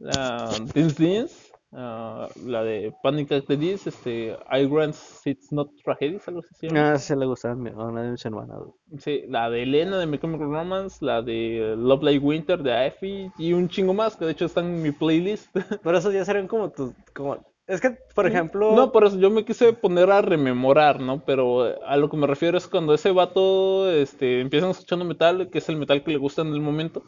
la 0.00 0.46
Dance 0.74 1.04
Dance, 1.04 1.52
ah, 1.76 2.28
la 2.44 2.62
de 2.64 2.92
Panic 3.02 3.32
at 3.32 3.44
the 3.44 3.56
Disco, 3.56 3.88
este, 3.90 4.36
I 4.50 4.66
Grant 4.66 4.96
It's 5.24 5.52
Not 5.52 5.68
Tragedies, 5.84 6.26
algo 6.28 6.40
así 6.40 6.54
se 6.54 6.66
llama. 6.66 6.92
Ah, 6.94 6.98
se 6.98 7.14
le 7.16 7.26
gustaba 7.26 7.54
a 7.54 7.56
mi- 7.56 7.70
una 7.70 8.02
de 8.02 8.10
mis 8.12 8.24
hermanas. 8.24 8.58
Sí, 8.98 9.22
la 9.28 9.48
de 9.50 9.62
Elena 9.62 9.98
de 9.98 10.06
My 10.06 10.18
Chemical 10.18 10.48
Romance, 10.50 11.04
la 11.04 11.22
de 11.22 11.74
Love 11.76 12.02
Like 12.02 12.24
Winter 12.24 12.62
de 12.62 12.72
Afi 12.86 13.30
y 13.38 13.52
un 13.52 13.68
chingo 13.68 13.94
más 13.94 14.16
que 14.16 14.24
de 14.24 14.32
hecho 14.32 14.46
están 14.46 14.66
en 14.66 14.82
mi 14.82 14.90
playlist. 14.92 15.48
Pero 15.82 15.98
esos 15.98 16.12
ya 16.12 16.24
serían 16.24 16.48
como 16.48 16.70
tus, 16.70 16.92
como, 17.14 17.36
es 17.66 17.80
que, 17.80 17.96
por 18.14 18.26
ejemplo, 18.26 18.74
No, 18.74 18.92
por 18.92 19.04
eso 19.04 19.18
yo 19.18 19.30
me 19.30 19.44
quise 19.44 19.72
poner 19.72 20.10
a 20.10 20.22
rememorar, 20.22 21.00
¿no? 21.00 21.24
Pero 21.24 21.68
eh, 21.68 21.76
a 21.84 21.96
lo 21.96 22.08
que 22.08 22.16
me 22.16 22.26
refiero 22.26 22.56
es 22.58 22.66
cuando 22.68 22.94
ese 22.94 23.10
vato 23.10 23.90
este, 23.90 24.40
empiezan 24.40 24.70
escuchando 24.70 25.04
metal, 25.04 25.50
que 25.50 25.58
es 25.58 25.68
el 25.68 25.76
metal 25.76 26.02
que 26.02 26.12
le 26.12 26.18
gusta 26.18 26.42
en 26.42 26.48
el 26.48 26.60
momento, 26.60 27.02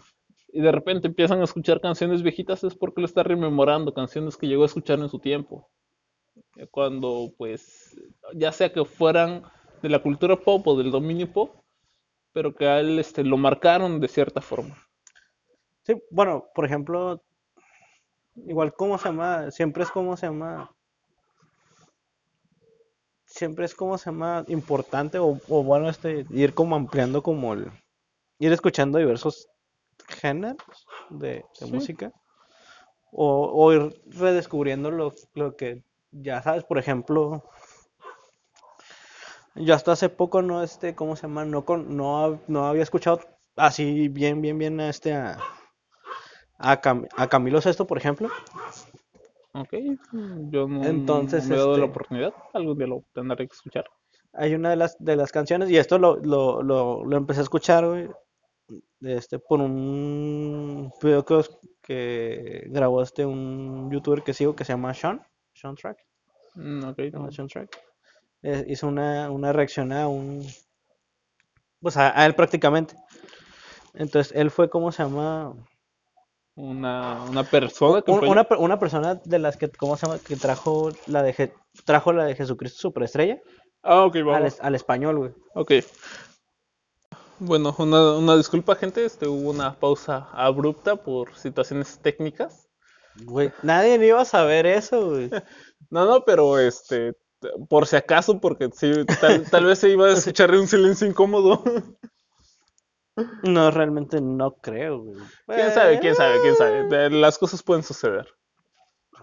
y 0.48 0.60
de 0.60 0.72
repente 0.72 1.08
empiezan 1.08 1.40
a 1.40 1.44
escuchar 1.44 1.80
canciones 1.80 2.22
viejitas, 2.22 2.64
es 2.64 2.74
porque 2.74 3.00
lo 3.00 3.06
está 3.06 3.22
rememorando, 3.22 3.92
canciones 3.92 4.36
que 4.36 4.46
llegó 4.46 4.62
a 4.62 4.66
escuchar 4.66 4.98
en 5.00 5.08
su 5.08 5.18
tiempo. 5.18 5.68
Eh, 6.56 6.66
Cuando, 6.70 7.32
pues, 7.36 7.96
ya 8.34 8.52
sea 8.52 8.72
que 8.72 8.84
fueran 8.84 9.42
de 9.82 9.88
la 9.88 10.02
cultura 10.02 10.36
pop 10.36 10.66
o 10.66 10.76
del 10.76 10.90
dominio 10.90 11.30
pop, 11.32 11.54
pero 12.32 12.54
que 12.54 12.66
a 12.66 12.80
él 12.80 12.98
este, 12.98 13.24
lo 13.24 13.36
marcaron 13.36 14.00
de 14.00 14.08
cierta 14.08 14.40
forma. 14.40 14.76
sí, 15.82 15.94
bueno, 16.10 16.46
por 16.54 16.64
ejemplo, 16.64 17.22
igual, 18.34 18.72
¿cómo 18.74 18.98
se 18.98 19.08
llama? 19.08 19.50
Siempre 19.50 19.82
es 19.82 19.90
como 19.90 20.16
se 20.16 20.26
llama, 20.26 20.70
siempre 23.26 23.66
es 23.66 23.74
como 23.74 23.98
se 23.98 24.06
llama 24.06 24.44
importante 24.48 25.18
o, 25.18 25.38
o 25.48 25.62
bueno, 25.62 25.88
este, 25.88 26.26
ir 26.30 26.54
como 26.54 26.76
ampliando 26.76 27.22
como 27.22 27.54
el, 27.54 27.70
ir 28.38 28.52
escuchando 28.52 28.98
diversos 28.98 29.48
géneros 30.08 30.56
de, 31.10 31.28
de 31.28 31.44
Sí. 31.66 31.72
música 31.72 32.12
o, 33.12 33.50
o 33.54 33.72
ir 33.72 33.94
redescubriendo 34.06 34.90
lo, 34.90 35.14
lo 35.34 35.56
que 35.56 35.82
ya 36.12 36.42
sabes, 36.42 36.64
por 36.64 36.78
ejemplo, 36.78 37.44
yo 39.54 39.74
hasta 39.74 39.92
hace 39.92 40.08
poco 40.08 40.42
no, 40.42 40.62
este, 40.62 40.94
¿cómo 40.94 41.16
se 41.16 41.22
llama? 41.22 41.44
No, 41.44 41.64
con, 41.64 41.96
no, 41.96 42.40
no 42.48 42.66
había 42.66 42.82
escuchado 42.82 43.20
así 43.56 44.08
bien, 44.08 44.40
bien, 44.40 44.58
bien 44.58 44.80
a 44.80 44.88
este, 44.88 45.14
a, 45.14 45.38
a, 46.58 46.80
Cam- 46.80 47.08
a 47.16 47.28
Camilo 47.28 47.60
Sesto, 47.60 47.86
por 47.86 47.98
ejemplo. 47.98 48.28
Ok, 49.54 49.74
yo 50.50 50.68
no, 50.68 50.84
Entonces, 50.84 51.44
no 51.44 51.48
me 51.50 51.54
he 51.56 51.58
dado 51.58 51.76
la 51.78 51.84
este- 51.84 51.90
oportunidad, 51.90 52.34
algún 52.52 52.78
día 52.78 52.86
lo 52.86 53.04
tendré 53.12 53.48
que 53.48 53.54
escuchar. 53.54 53.84
Hay 54.34 54.54
una 54.54 54.70
de 54.70 54.76
las, 54.76 54.96
de 54.98 55.16
las 55.16 55.32
canciones, 55.32 55.70
y 55.70 55.76
esto 55.78 55.98
lo, 55.98 56.16
lo, 56.16 56.62
lo, 56.62 57.04
lo 57.04 57.16
empecé 57.16 57.40
a 57.40 57.44
escuchar, 57.44 57.86
güey, 57.86 58.08
este, 59.00 59.38
por 59.38 59.60
un 59.60 60.90
video 61.02 61.24
que, 61.24 61.34
os- 61.34 61.58
que 61.82 62.64
grabó 62.68 63.02
este, 63.02 63.24
un 63.24 63.90
youtuber 63.90 64.22
que 64.22 64.34
sigo 64.34 64.54
que 64.56 64.64
se 64.64 64.72
llama 64.72 64.94
Sean, 64.94 65.22
Sean 65.54 65.74
Track, 65.74 65.98
Mm, 66.54 66.84
ok, 66.88 66.96
se 66.96 67.10
llama 67.10 67.26
no. 67.26 67.32
Sean 67.32 67.48
Track. 67.48 67.78
Eh, 68.42 68.64
hizo 68.68 68.88
una, 68.88 69.30
una 69.30 69.52
reacción 69.52 69.92
a 69.92 70.08
un, 70.08 70.44
pues 71.80 71.96
a, 71.96 72.18
a 72.20 72.26
él 72.26 72.34
prácticamente. 72.34 72.94
Entonces, 73.94 74.32
él 74.36 74.50
fue, 74.50 74.68
¿cómo 74.68 74.90
se 74.92 75.02
llama? 75.02 75.54
Una, 76.56 77.22
una 77.30 77.44
persona 77.44 78.02
que 78.02 78.10
Un- 78.10 78.18
fue- 78.18 78.28
una, 78.28 78.46
una 78.58 78.78
persona 78.78 79.14
de 79.24 79.38
las 79.38 79.56
que, 79.56 79.68
¿cómo 79.70 79.96
se 79.96 80.06
llama? 80.06 80.18
Que 80.18 80.34
trajo 80.36 80.90
la 81.06 81.22
de, 81.22 81.32
Je- 81.34 81.52
trajo 81.84 82.12
la 82.12 82.24
de 82.24 82.34
Jesucristo 82.34 82.80
Superestrella 82.80 83.40
Ah, 83.82 84.04
ok, 84.04 84.16
al, 84.16 84.24
vamos. 84.24 84.54
es- 84.54 84.60
al 84.60 84.74
español, 84.74 85.18
güey. 85.18 85.30
Ok. 85.54 85.72
Bueno, 87.40 87.74
una, 87.78 88.16
una 88.16 88.36
disculpa, 88.36 88.74
gente. 88.74 89.04
Este, 89.04 89.26
hubo 89.28 89.50
una 89.50 89.78
pausa 89.78 90.28
abrupta 90.32 90.96
por 90.96 91.34
situaciones 91.36 91.98
técnicas. 92.00 92.68
Güey, 93.24 93.52
nadie 93.62 93.94
iba 94.06 94.20
a 94.20 94.24
saber 94.24 94.66
eso, 94.66 95.10
güey. 95.10 95.30
No, 95.90 96.04
no, 96.04 96.22
pero 96.26 96.58
este, 96.58 97.14
por 97.70 97.86
si 97.86 97.96
acaso, 97.96 98.38
porque 98.42 98.68
sí, 98.74 98.92
tal, 99.22 99.48
tal 99.50 99.64
vez 99.64 99.78
se 99.78 99.88
iba 99.88 100.06
a 100.06 100.12
escuchar 100.12 100.50
un 100.50 100.66
silencio 100.66 101.06
incómodo. 101.06 101.62
No, 103.42 103.70
realmente 103.70 104.20
no 104.20 104.52
creo, 104.56 104.98
güey. 105.04 105.16
¿Quién 105.46 105.72
sabe? 105.72 105.98
¿Quién 105.98 106.14
sabe? 106.14 106.40
¿Quién 106.42 106.56
sabe? 106.56 106.84
De- 106.88 107.10
Las 107.10 107.38
cosas 107.38 107.62
pueden 107.62 107.82
suceder. 107.82 108.28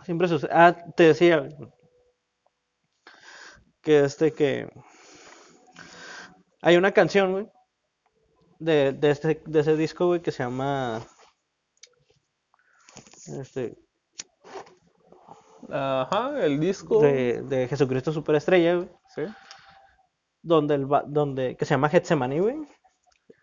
Siempre 0.06 0.28
sucede. 0.28 0.50
Ah, 0.54 0.76
te 0.96 1.04
decía 1.04 1.48
que 3.82 4.04
este 4.06 4.34
que 4.34 4.68
hay 6.62 6.78
una 6.78 6.92
canción, 6.94 7.32
güey, 7.32 7.48
de, 8.60 8.94
de 8.94 9.10
este 9.12 9.42
de 9.46 9.60
ese 9.60 9.76
disco, 9.78 10.08
güey, 10.08 10.22
que 10.22 10.32
se 10.32 10.44
llama 10.44 11.02
este 13.40 13.78
Ajá, 15.70 16.44
el 16.46 16.60
disco. 16.60 17.02
de, 17.02 17.42
de 17.42 17.68
Jesucristo 17.68 18.12
Superestrella, 18.12 18.76
güey, 18.76 18.90
Sí. 19.16 19.24
donde 20.44 20.76
el 20.76 20.92
va- 20.92 21.04
donde 21.08 21.56
que 21.58 21.66
se 21.66 21.74
llama 21.74 21.90
Getsemaní, 21.90 22.40
güey. 22.40 22.56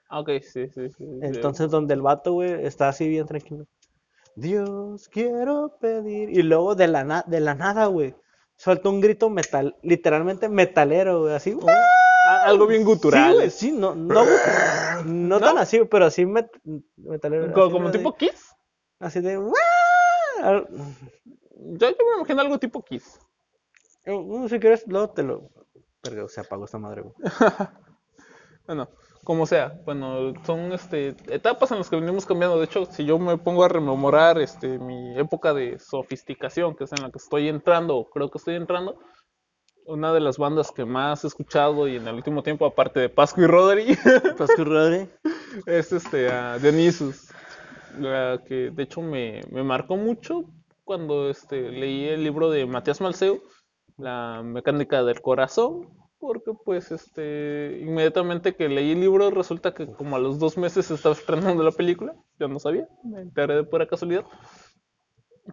Ah, 0.08 0.20
ok, 0.20 0.28
sí, 0.42 0.68
sí, 0.68 0.88
sí. 0.88 0.90
sí. 0.98 1.04
Entonces 1.22 1.70
donde 1.70 1.94
el 1.94 2.02
vato, 2.02 2.32
güey, 2.34 2.64
está 2.64 2.88
así 2.88 3.08
bien 3.08 3.26
tranquilo. 3.26 3.64
Dios, 4.36 5.08
quiero 5.08 5.76
pedir. 5.80 6.30
Y 6.30 6.42
luego 6.42 6.74
de 6.74 6.86
la, 6.88 7.02
na- 7.04 7.24
de 7.26 7.40
la 7.40 7.54
nada, 7.54 7.86
güey, 7.86 8.14
suelta 8.56 8.88
un 8.88 9.00
grito 9.00 9.28
metal, 9.30 9.76
literalmente 9.82 10.48
metalero, 10.48 11.22
güey, 11.22 11.34
así. 11.34 11.56
Ah, 11.62 11.88
algo 12.44 12.66
bien 12.66 12.82
Sí, 12.82 12.86
gutural. 12.86 13.34
güey, 13.34 13.50
sí, 13.50 13.72
no, 13.72 13.94
no, 13.94 14.24
no 15.04 15.40
tan 15.40 15.58
así, 15.58 15.84
pero 15.84 16.06
así 16.06 16.24
met- 16.24 16.50
metalero. 16.96 17.52
como 17.52 17.64
así, 17.64 17.72
como 17.72 17.88
así. 17.88 17.98
tipo 17.98 18.16
Kiss. 18.16 18.54
Así 18.98 19.20
de. 19.20 19.34
Yo, 19.34 19.52
yo 21.90 21.90
me 21.90 22.16
imagino 22.18 22.40
algo 22.40 22.58
tipo 22.58 22.82
Kiss. 22.84 23.18
Uh, 24.06 24.48
si 24.48 24.58
quieres, 24.58 24.84
luego 24.86 25.10
te 25.10 25.22
lo. 25.22 25.50
Pero 26.00 26.28
se 26.28 26.40
apagó 26.40 26.64
esta 26.64 26.78
madre, 26.78 27.02
güey. 27.02 27.14
Bueno, 28.64 28.88
como 29.24 29.44
sea, 29.44 29.76
bueno, 29.84 30.32
son 30.46 30.72
este, 30.72 31.16
etapas 31.26 31.72
en 31.72 31.78
las 31.78 31.90
que 31.90 31.96
venimos 31.96 32.24
cambiando. 32.24 32.58
De 32.60 32.66
hecho, 32.66 32.84
si 32.86 33.04
yo 33.04 33.18
me 33.18 33.36
pongo 33.36 33.64
a 33.64 33.68
rememorar 33.68 34.40
este, 34.40 34.78
mi 34.78 35.18
época 35.18 35.52
de 35.52 35.80
sofisticación, 35.80 36.76
que 36.76 36.84
es 36.84 36.92
en 36.92 37.02
la 37.02 37.10
que 37.10 37.18
estoy 37.18 37.48
entrando, 37.48 38.08
creo 38.14 38.30
que 38.30 38.38
estoy 38.38 38.54
entrando, 38.54 39.00
una 39.86 40.12
de 40.12 40.20
las 40.20 40.38
bandas 40.38 40.70
que 40.70 40.84
más 40.84 41.24
he 41.24 41.26
escuchado 41.26 41.88
y 41.88 41.96
en 41.96 42.06
el 42.06 42.14
último 42.14 42.42
tiempo, 42.42 42.66
aparte 42.66 43.00
de 43.00 43.08
Pascu 43.08 43.42
y 43.42 43.46
Rodri, 43.46 43.96
Pascu 44.38 44.64
Rodri. 44.64 45.08
es 45.66 45.92
este, 45.92 46.28
a 46.30 46.58
Dionysus, 46.58 47.30
la 47.98 48.42
que 48.46 48.70
de 48.70 48.82
hecho 48.82 49.02
me, 49.02 49.40
me 49.50 49.62
marcó 49.62 49.96
mucho 49.96 50.44
cuando 50.84 51.28
este, 51.30 51.70
leí 51.70 52.08
el 52.08 52.24
libro 52.24 52.50
de 52.50 52.66
Matías 52.66 53.00
Malceu, 53.00 53.42
La 53.96 54.42
mecánica 54.44 55.04
del 55.04 55.20
corazón, 55.20 55.88
porque 56.18 56.52
pues 56.64 56.92
este, 56.92 57.78
inmediatamente 57.82 58.54
que 58.54 58.68
leí 58.68 58.92
el 58.92 59.00
libro 59.00 59.30
resulta 59.30 59.74
que 59.74 59.86
como 59.92 60.16
a 60.16 60.20
los 60.20 60.38
dos 60.38 60.56
meses 60.56 60.86
se 60.86 60.94
estaba 60.94 61.14
estrenando 61.14 61.62
la 61.62 61.72
película, 61.72 62.14
yo 62.38 62.48
no 62.48 62.58
sabía, 62.58 62.88
me 63.04 63.20
enteré 63.20 63.56
de 63.56 63.64
pura 63.64 63.86
casualidad, 63.86 64.24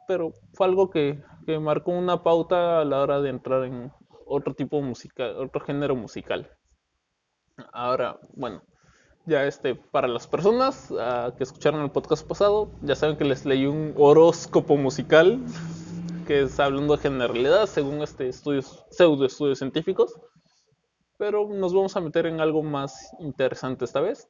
pero 0.07 0.33
fue 0.53 0.67
algo 0.67 0.89
que, 0.89 1.21
que 1.45 1.59
marcó 1.59 1.91
una 1.91 2.21
pauta 2.21 2.81
a 2.81 2.85
la 2.85 3.01
hora 3.01 3.21
de 3.21 3.29
entrar 3.29 3.65
en 3.65 3.91
otro 4.29 4.53
tipo 4.53 4.77
de 4.77 4.83
música, 4.83 5.25
otro 5.37 5.61
género 5.61 5.95
musical. 5.95 6.49
Ahora, 7.73 8.19
bueno, 8.33 8.63
ya 9.25 9.45
este, 9.45 9.75
para 9.75 10.07
las 10.07 10.27
personas 10.27 10.93
ah, 10.97 11.33
que 11.37 11.43
escucharon 11.43 11.81
el 11.81 11.91
podcast 11.91 12.25
pasado, 12.25 12.71
ya 12.81 12.95
saben 12.95 13.17
que 13.17 13.25
les 13.25 13.45
leí 13.45 13.65
un 13.65 13.93
horóscopo 13.97 14.77
musical 14.77 15.43
que 16.25 16.43
está 16.43 16.65
hablando 16.65 16.95
de 16.95 17.01
generalidad 17.01 17.65
según 17.65 18.01
este 18.01 18.29
estudios, 18.29 18.85
pseudo 18.91 19.25
estudios 19.25 19.57
científicos. 19.57 20.19
Pero 21.17 21.49
nos 21.49 21.73
vamos 21.73 21.97
a 21.97 22.01
meter 22.01 22.27
en 22.27 22.39
algo 22.39 22.63
más 22.63 23.11
interesante 23.19 23.83
esta 23.83 23.99
vez. 23.99 24.29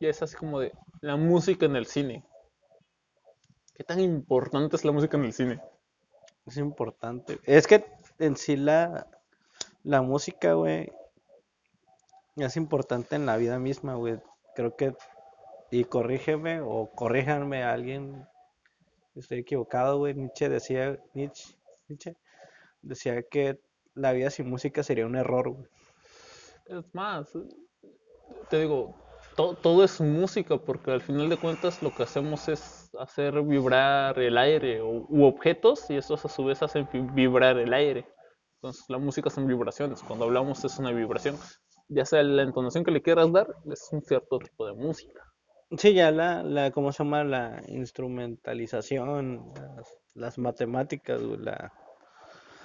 Y 0.00 0.06
es 0.06 0.20
así 0.22 0.36
como 0.36 0.60
de 0.60 0.72
la 1.00 1.16
música 1.16 1.64
en 1.64 1.76
el 1.76 1.86
cine. 1.86 2.24
¿Qué 3.74 3.84
tan 3.84 4.00
importante 4.00 4.76
es 4.76 4.84
la 4.84 4.92
música 4.92 5.16
en 5.16 5.24
el 5.24 5.32
cine? 5.32 5.60
Es 6.44 6.58
importante. 6.58 7.38
Es 7.44 7.66
que 7.66 7.86
en 8.18 8.36
sí 8.36 8.56
la, 8.56 9.08
la 9.86 10.02
música, 10.02 10.54
güey, 10.54 10.92
es 12.36 12.56
importante 12.56 13.14
en 13.14 13.24
la 13.24 13.36
vida 13.36 13.60
misma, 13.60 13.94
güey. 13.94 14.18
Creo 14.56 14.74
que, 14.74 14.94
y 15.70 15.84
corrígeme 15.84 16.60
o 16.60 16.90
corríjanme 16.92 17.62
a 17.62 17.72
alguien, 17.72 18.26
estoy 19.14 19.38
equivocado, 19.38 19.98
güey. 19.98 20.14
Nietzsche 20.14 20.48
decía, 20.48 20.98
Nietzsche, 21.14 21.54
Nietzsche 21.88 22.16
decía 22.82 23.22
que 23.22 23.60
la 23.94 24.10
vida 24.12 24.30
sin 24.30 24.50
música 24.50 24.82
sería 24.82 25.06
un 25.06 25.14
error, 25.14 25.50
güey. 25.50 25.68
Es 26.66 26.92
más, 26.92 27.30
te 28.50 28.58
digo, 28.58 28.92
to- 29.36 29.54
todo 29.54 29.84
es 29.84 30.00
música 30.00 30.58
porque 30.58 30.90
al 30.90 31.00
final 31.00 31.28
de 31.28 31.36
cuentas 31.36 31.80
lo 31.80 31.94
que 31.94 32.02
hacemos 32.02 32.48
es 32.48 32.90
hacer 32.98 33.40
vibrar 33.42 34.18
el 34.18 34.36
aire 34.36 34.80
o- 34.80 35.06
u 35.08 35.24
objetos 35.26 35.88
y 35.90 35.96
estos 35.96 36.24
a 36.24 36.28
su 36.28 36.44
vez 36.44 36.60
hacen 36.60 36.88
vi- 36.92 37.06
vibrar 37.12 37.56
el 37.56 37.72
aire. 37.72 38.04
Entonces 38.66 38.84
la 38.88 38.98
música 38.98 39.30
son 39.30 39.46
vibraciones. 39.46 40.02
Cuando 40.02 40.24
hablamos 40.24 40.64
es 40.64 40.76
una 40.80 40.90
vibración. 40.90 41.36
Ya 41.88 42.04
sea 42.04 42.24
la 42.24 42.42
entonación 42.42 42.82
que 42.82 42.90
le 42.90 43.00
quieras 43.00 43.32
dar, 43.32 43.46
es 43.70 43.88
un 43.92 44.02
cierto 44.02 44.40
tipo 44.40 44.66
de 44.66 44.72
música. 44.72 45.20
Sí, 45.78 45.94
ya 45.94 46.10
la, 46.10 46.42
la, 46.42 46.72
¿cómo 46.72 46.90
se 46.90 47.04
llama? 47.04 47.22
La 47.22 47.62
instrumentalización, 47.68 49.52
las, 49.54 49.96
las 50.14 50.38
matemáticas, 50.38 51.22
la... 51.22 51.72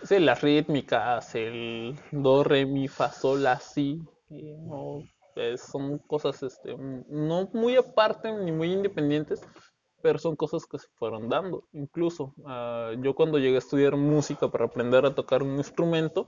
Sí, 0.02 0.18
las 0.18 0.42
rítmicas, 0.42 1.36
el 1.36 1.96
do, 2.12 2.44
re, 2.44 2.66
mi, 2.66 2.88
fa, 2.88 3.12
sol, 3.12 3.44
la, 3.44 3.60
si, 3.60 4.02
y, 4.30 4.56
o, 4.72 5.04
eh, 5.36 5.56
son 5.56 6.00
cosas 6.00 6.42
este, 6.42 6.76
no 6.76 7.48
muy 7.54 7.76
aparte 7.76 8.32
ni 8.32 8.52
muy 8.52 8.74
independientes, 8.74 9.48
pero 10.02 10.20
son 10.20 10.36
cosas 10.36 10.66
que 10.66 10.80
se 10.80 10.88
fueron 10.96 11.30
dando. 11.30 11.64
Incluso 11.74 12.34
ah, 12.46 12.92
yo 13.00 13.16
cuando 13.16 13.40
llegué 13.40 13.56
a 13.56 13.60
estudiar 13.60 13.96
música 13.96 14.50
para 14.50 14.66
aprender 14.66 15.06
a 15.06 15.16
tocar 15.16 15.44
un 15.44 15.58
instrumento, 15.58 16.28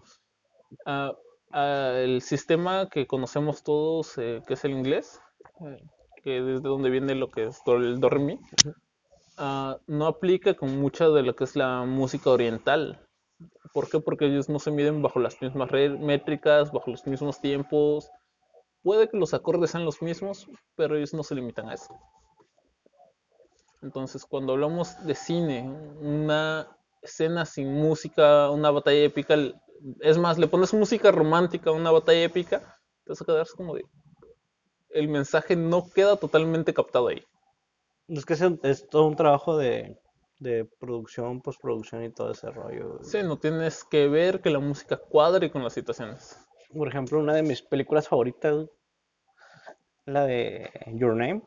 ah, 0.86 1.14
ah, 1.52 1.94
el 1.98 2.22
sistema 2.22 2.90
que 2.90 3.08
conocemos 3.08 3.64
todos, 3.64 4.18
eh, 4.18 4.42
que 4.48 4.54
es 4.56 4.66
el 4.66 4.72
inglés, 4.72 5.20
eh, 5.62 5.84
que 6.24 6.38
es 6.38 6.46
de 6.46 6.70
donde 6.70 6.90
viene 6.90 7.16
lo 7.16 7.30
que 7.30 7.46
es 7.46 7.62
el 7.66 8.00
do, 8.00 8.10
re, 8.10 8.40
no 9.88 10.06
aplica 10.06 10.54
con 10.54 10.80
mucha 10.80 11.10
de 11.10 11.24
lo 11.24 11.36
que 11.36 11.44
es 11.44 11.56
la 11.56 11.86
música 11.86 12.30
oriental. 12.30 13.00
¿Por 13.74 13.90
qué? 13.90 14.00
Porque 14.00 14.26
ellos 14.26 14.50
no 14.50 14.60
se 14.60 14.72
miden 14.72 15.02
bajo 15.02 15.20
las 15.20 15.42
mismas 15.42 15.72
métricas, 15.72 16.72
bajo 16.72 16.92
los 16.92 17.06
mismos 17.08 17.42
tiempos. 17.42 18.10
Puede 18.84 19.10
que 19.10 19.18
los 19.18 19.34
acordes 19.34 19.72
sean 19.72 19.86
los 19.86 20.02
mismos, 20.02 20.48
pero 20.76 20.96
ellos 20.96 21.14
no 21.14 21.24
se 21.24 21.36
limitan 21.36 21.70
a 21.70 21.74
eso. 21.74 21.98
Entonces, 23.84 24.26
cuando 24.26 24.54
hablamos 24.54 24.96
de 25.06 25.14
cine, 25.14 25.70
una 26.00 26.68
escena 27.02 27.46
sin 27.46 27.74
música, 27.74 28.50
una 28.50 28.72
batalla 28.72 29.04
épica, 29.04 29.36
es 30.00 30.18
más, 30.18 30.38
le 30.38 30.48
pones 30.48 30.74
música 30.74 31.12
romántica 31.12 31.70
a 31.70 31.74
una 31.74 31.92
batalla 31.92 32.24
épica, 32.24 32.60
te 33.04 33.12
vas 33.12 33.22
a 33.22 33.26
quedar 33.26 33.48
como 33.56 33.76
de... 33.76 33.86
El 34.90 35.10
mensaje 35.10 35.56
no 35.56 35.90
queda 35.94 36.16
totalmente 36.16 36.74
captado 36.74 37.10
ahí. 37.10 37.24
Es 38.08 38.26
que 38.26 38.34
es, 38.34 38.42
es 38.64 38.88
todo 38.88 39.08
un 39.08 39.16
trabajo 39.16 39.58
de, 39.58 40.00
de 40.40 40.66
producción, 40.80 41.42
postproducción 41.42 42.04
y 42.04 42.12
todo 42.12 42.32
ese 42.32 42.52
rollo. 42.52 43.00
Sí, 43.02 43.24
no 43.24 43.38
tienes 43.38 43.84
que 43.84 44.08
ver 44.08 44.42
que 44.42 44.50
la 44.50 44.60
música 44.60 44.98
cuadre 44.98 45.52
con 45.52 45.64
las 45.64 45.74
situaciones. 45.74 46.38
Por 46.74 46.88
ejemplo, 46.88 47.20
una 47.20 47.34
de 47.34 47.44
mis 47.44 47.62
películas 47.62 48.08
favoritas, 48.08 48.68
la 50.06 50.26
de 50.26 50.70
Your 50.94 51.16
Name. 51.16 51.42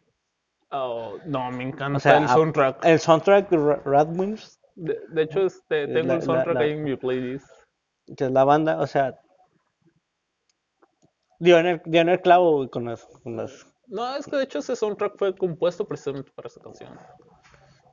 Oh, 0.71 1.19
no, 1.27 1.51
me 1.53 1.65
encanta 1.65 1.97
O 1.97 2.01
sea, 2.01 2.19
el 2.19 2.29
soundtrack. 2.29 2.85
el 2.85 2.99
soundtrack 2.99 3.49
de 3.51 3.57
Ra- 3.57 3.83
Radwimps, 3.85 4.61
De, 4.75 4.99
de 5.09 5.23
hecho, 5.23 5.47
este, 5.47 5.85
Es 5.85 5.93
tengo 5.95 6.09
la- 6.09 6.15
el 6.15 6.23
soundtrack 6.23 6.55
la- 6.55 6.61
ahí 6.61 6.71
en 6.73 6.83
mi 6.85 6.97
playlist. 6.97 7.49
que 8.17 8.25
es 8.25 8.31
la 8.33 8.45
banda, 8.45 8.79
o 8.81 8.87
sea, 8.87 9.19
dio 11.39 11.59
en 11.59 11.67
el, 11.67 11.83
dio 11.85 12.01
en 12.01 12.09
el 12.09 12.21
clavo 12.21 12.69
con 12.71 12.85
las, 12.87 13.05
con 13.23 13.37
las... 13.37 13.67
No, 13.87 14.17
es 14.17 14.27
que 14.27 14.37
de 14.37 14.43
hecho 14.45 14.59
ese 14.59 14.75
soundtrack 14.77 15.17
fue 15.17 15.35
compuesto 15.37 15.87
precisamente 15.87 16.31
para 16.35 16.49
esa 16.49 16.61
canción. 16.61 16.99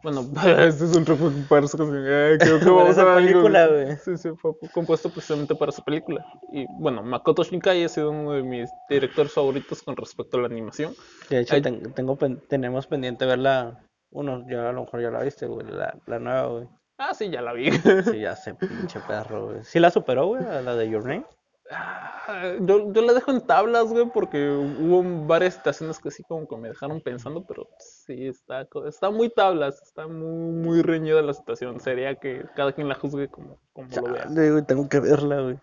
Bueno, 0.04 0.22
este 0.60 0.88
soundtrack 0.88 1.18
fue 1.18 1.32
para 1.50 1.66
esa 1.66 1.78
canción. 1.78 2.04
Eh, 2.06 2.38
creo 2.40 2.60
que 2.60 2.66
Para 2.66 2.76
vamos 2.76 2.90
esa 2.92 3.02
a 3.02 3.06
ver 3.06 3.14
algo, 3.18 3.28
película, 3.30 3.68
güey. 3.68 3.98
Sí, 3.98 4.18
sí, 4.18 4.30
fue 4.38 4.52
compuesto 4.74 5.10
precisamente 5.10 5.56
para 5.56 5.72
esa 5.72 5.84
película. 5.84 6.26
Y 6.52 6.66
bueno, 6.80 7.02
Makoto 7.04 7.44
Shinkai 7.44 7.84
ha 7.86 7.90
sido 7.90 8.12
uno 8.12 8.34
de 8.34 8.44
mis 8.44 8.70
directores 8.90 9.32
favoritos 9.32 9.82
con 9.82 9.96
respecto 9.96 10.38
a 10.38 10.42
la 10.42 10.48
animación. 10.48 10.94
De 11.30 11.40
hecho, 11.40 11.56
Ay. 11.56 11.62
ten- 11.62 11.94
tengo, 11.94 12.18
tenemos 12.50 12.86
pendiente 12.88 13.26
verla, 13.26 13.82
uno, 14.12 14.46
ya 14.50 14.70
a 14.70 14.74
lo 14.74 14.82
mejor 14.82 15.02
ya 15.02 15.10
la 15.10 15.24
viste, 15.24 15.46
güey, 15.48 15.66
la, 15.68 15.96
la 16.06 16.20
nueva, 16.20 16.48
güey. 16.48 16.68
Ah, 17.00 17.14
sí, 17.14 17.30
ya 17.30 17.42
la 17.42 17.54
vi. 17.54 17.72
Sí, 17.72 18.20
ya 18.20 18.36
sé, 18.36 18.54
pinche 18.54 19.00
perro, 19.08 19.48
güey. 19.48 19.64
¿Sí 19.64 19.80
la 19.80 19.90
superó, 19.90 20.28
güey, 20.28 20.44
a 20.46 20.62
la 20.62 20.76
de 20.76 20.90
Your 20.90 21.04
Name? 21.04 21.26
Ah, 21.72 22.54
Yo, 22.62 22.92
yo 22.92 23.02
la 23.02 23.14
dejo 23.14 23.32
en 23.32 23.42
tablas, 23.42 23.86
güey, 23.86 24.06
porque 24.14 24.50
hubo 24.50 25.26
varias 25.26 25.56
situaciones 25.56 25.98
que 26.00 26.12
sí 26.12 26.22
como 26.24 26.48
que 26.48 26.58
me 26.58 26.70
dejaron 26.70 27.02
pensando, 27.02 27.46
pero 27.46 27.68
sí, 27.80 28.28
está, 28.28 28.68
está 28.88 29.10
muy 29.10 29.30
tablas, 29.30 29.82
está 29.82 30.08
muy, 30.08 30.52
muy 30.54 30.82
reñida 30.82 31.22
la 31.22 31.34
situación. 31.34 31.80
Sería 31.80 32.16
que 32.16 32.46
cada 32.56 32.74
quien 32.74 32.90
la 32.90 32.96
juzgue 32.96 33.30
como, 33.30 33.58
como 33.72 33.88
lo 33.96 34.14
vea. 34.14 34.26
Güey, 34.30 34.66
tengo 34.66 34.88
que 34.90 35.00
verla, 35.00 35.42
güey. 35.42 35.58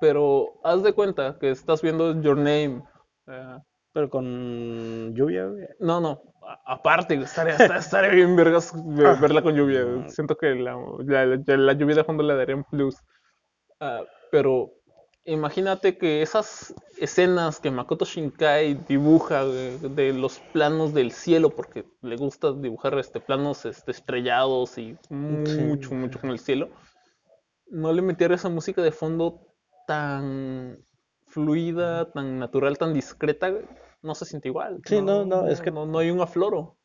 Pero 0.00 0.60
haz 0.64 0.82
de 0.82 0.92
cuenta 0.92 1.38
que 1.38 1.50
estás 1.50 1.80
viendo 1.82 2.20
Your 2.20 2.36
Name. 2.36 2.82
eh, 3.26 3.58
Pero 3.92 4.10
con 4.10 5.14
lluvia, 5.14 5.46
güey. 5.46 5.66
no, 5.78 6.00
no, 6.00 6.20
a- 6.42 6.72
aparte, 6.74 7.14
estaría, 7.14 7.54
estaría, 7.56 8.10
bien 8.10 8.34
vergas 8.36 8.72
ve- 8.74 9.14
verla 9.20 9.40
con 9.42 9.54
lluvia. 9.54 9.84
güey. 9.84 10.08
Siento 10.10 10.36
que 10.36 10.54
la, 10.54 10.76
la, 11.06 11.26
la- 11.26 11.56
la 11.56 11.72
lluvia 11.74 11.94
de 11.96 12.04
fondo 12.04 12.22
le 12.22 12.34
daría 12.34 12.56
un 12.56 12.64
plus. 12.64 12.96
Ah, 13.80 14.02
pero 14.34 14.72
imagínate 15.26 15.96
que 15.96 16.20
esas 16.20 16.74
escenas 16.98 17.60
que 17.60 17.70
Makoto 17.70 18.04
Shinkai 18.04 18.74
dibuja 18.88 19.44
de 19.44 20.12
los 20.12 20.40
planos 20.52 20.92
del 20.92 21.12
cielo, 21.12 21.50
porque 21.50 21.84
le 22.02 22.16
gusta 22.16 22.52
dibujar 22.52 22.98
este, 22.98 23.20
planos 23.20 23.64
este, 23.64 23.92
estrellados 23.92 24.76
y 24.76 24.98
mucho, 25.08 25.90
Sí. 25.90 25.94
mucho 25.94 26.20
con 26.20 26.30
el 26.30 26.40
cielo, 26.40 26.70
no 27.68 27.92
le 27.92 28.02
metiera 28.02 28.34
esa 28.34 28.48
música 28.48 28.82
de 28.82 28.90
fondo 28.90 29.38
tan 29.86 30.84
fluida, 31.28 32.10
tan 32.10 32.40
natural, 32.40 32.76
tan 32.76 32.92
discreta, 32.92 33.52
no 34.02 34.16
se 34.16 34.24
siente 34.24 34.48
igual. 34.48 34.80
Sí, 34.84 35.00
no, 35.00 35.24
no, 35.24 35.46
es 35.46 35.60
que- 35.60 35.70
no, 35.70 35.86
no 35.86 35.98
hay 36.00 36.10
un 36.10 36.20
afloro. 36.20 36.76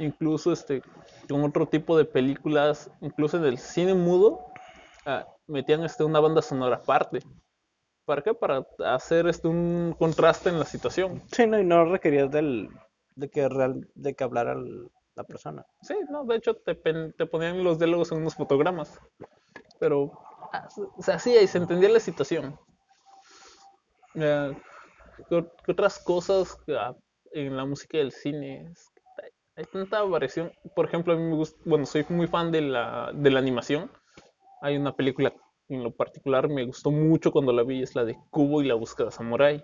Incluso 0.00 0.50
este, 0.50 0.82
con 1.28 1.44
otro 1.44 1.68
tipo 1.68 1.96
de 1.96 2.06
películas, 2.06 2.90
incluso 3.02 3.36
en 3.36 3.44
el 3.44 3.58
cine 3.58 3.94
mudo, 3.94 4.46
ah, 5.06 5.28
metían 5.50 5.84
este, 5.84 6.04
una 6.04 6.20
banda 6.20 6.42
sonora 6.42 6.76
aparte. 6.76 7.20
¿Para 8.06 8.22
qué? 8.22 8.34
Para 8.34 8.66
hacer 8.86 9.28
este, 9.28 9.48
un 9.48 9.94
contraste 9.98 10.48
en 10.50 10.58
la 10.58 10.64
situación. 10.66 11.22
Sí, 11.32 11.46
no, 11.46 11.58
y 11.58 11.64
no 11.64 11.84
requerías 11.86 12.30
del, 12.30 12.68
de 13.16 13.30
que 13.30 13.48
real, 13.48 13.88
de 13.94 14.14
que 14.14 14.24
hablara 14.24 14.52
al, 14.52 14.90
la 15.14 15.24
persona. 15.24 15.66
Sí, 15.82 15.94
no, 16.10 16.24
de 16.24 16.36
hecho 16.36 16.54
te, 16.56 16.74
pen- 16.74 17.14
te 17.16 17.26
ponían 17.26 17.62
los 17.64 17.78
diálogos 17.78 18.12
en 18.12 18.18
unos 18.18 18.34
fotogramas. 18.34 19.00
Pero 19.80 20.12
se- 21.00 21.12
hacía 21.12 21.42
y 21.42 21.46
se 21.48 21.58
entendía 21.58 21.90
la 21.90 22.00
situación. 22.00 22.58
Eh, 24.14 24.52
¿qué, 25.28 25.36
ot- 25.36 25.52
qué 25.64 25.72
otras 25.72 25.98
cosas 26.00 26.58
ah, 26.70 26.94
en 27.32 27.56
la 27.56 27.64
música 27.64 27.98
del 27.98 28.12
cine? 28.12 28.70
Es 28.72 28.90
que 28.94 29.02
hay, 29.24 29.30
hay 29.56 29.64
tanta 29.66 30.02
variación. 30.02 30.52
Por 30.74 30.86
ejemplo, 30.86 31.12
a 31.14 31.16
mí 31.16 31.22
me 31.22 31.36
gusta, 31.36 31.58
bueno, 31.64 31.86
soy 31.86 32.04
muy 32.08 32.26
fan 32.26 32.50
de 32.52 32.62
la, 32.62 33.12
de 33.14 33.30
la 33.30 33.38
animación. 33.40 33.90
Hay 34.60 34.76
una 34.76 34.94
película 34.94 35.32
en 35.70 35.84
lo 35.84 35.92
particular 35.92 36.48
me 36.48 36.64
gustó 36.64 36.90
mucho 36.90 37.30
cuando 37.30 37.52
la 37.52 37.62
vi, 37.62 37.82
es 37.82 37.94
la 37.94 38.04
de 38.04 38.18
Kubo 38.30 38.60
y 38.60 38.66
la 38.66 38.74
búsqueda 38.74 39.10
samurai. 39.10 39.62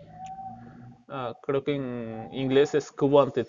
Ah, 1.09 1.35
creo 1.42 1.64
que 1.64 1.74
en 1.74 2.28
inglés 2.32 2.74
es 2.74 2.92
Kubo 2.92 3.20
ante, 3.20 3.46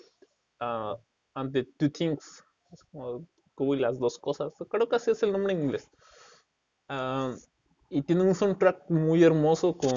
and 0.58 1.52
the 1.52 1.64
Two 1.76 1.90
Things. 1.90 2.44
Es 2.72 2.82
como 2.84 3.26
Kubo 3.54 3.74
y 3.74 3.78
las 3.78 3.98
dos 3.98 4.18
cosas. 4.18 4.52
Creo 4.68 4.88
que 4.88 4.96
así 4.96 5.12
es 5.12 5.22
el 5.22 5.32
nombre 5.32 5.52
en 5.52 5.62
inglés. 5.62 5.88
Ah, 6.88 7.34
y 7.90 8.02
tiene 8.02 8.22
un 8.22 8.34
soundtrack 8.34 8.90
muy 8.90 9.22
hermoso 9.22 9.76
con 9.76 9.94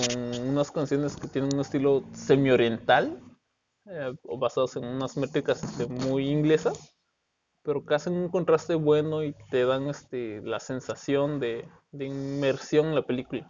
unas 0.48 0.72
canciones 0.72 1.16
que 1.18 1.28
tienen 1.28 1.54
un 1.54 1.62
estilo 1.62 2.04
semi-oriental, 2.14 3.20
eh, 3.86 4.14
o 4.24 4.38
basadas 4.38 4.76
en 4.76 4.86
unas 4.86 5.18
métricas 5.18 5.64
este, 5.64 5.88
muy 5.88 6.30
inglesas, 6.30 6.96
pero 7.64 7.86
que 7.86 7.94
hacen 7.96 8.14
un 8.14 8.30
contraste 8.30 8.76
bueno 8.76 9.24
y 9.24 9.36
te 9.50 9.66
dan 9.66 9.88
este, 9.88 10.42
la 10.42 10.60
sensación 10.60 11.40
de, 11.40 11.68
de 11.92 12.06
inmersión 12.06 12.88
en 12.88 12.96
la 12.96 13.06
película. 13.06 13.48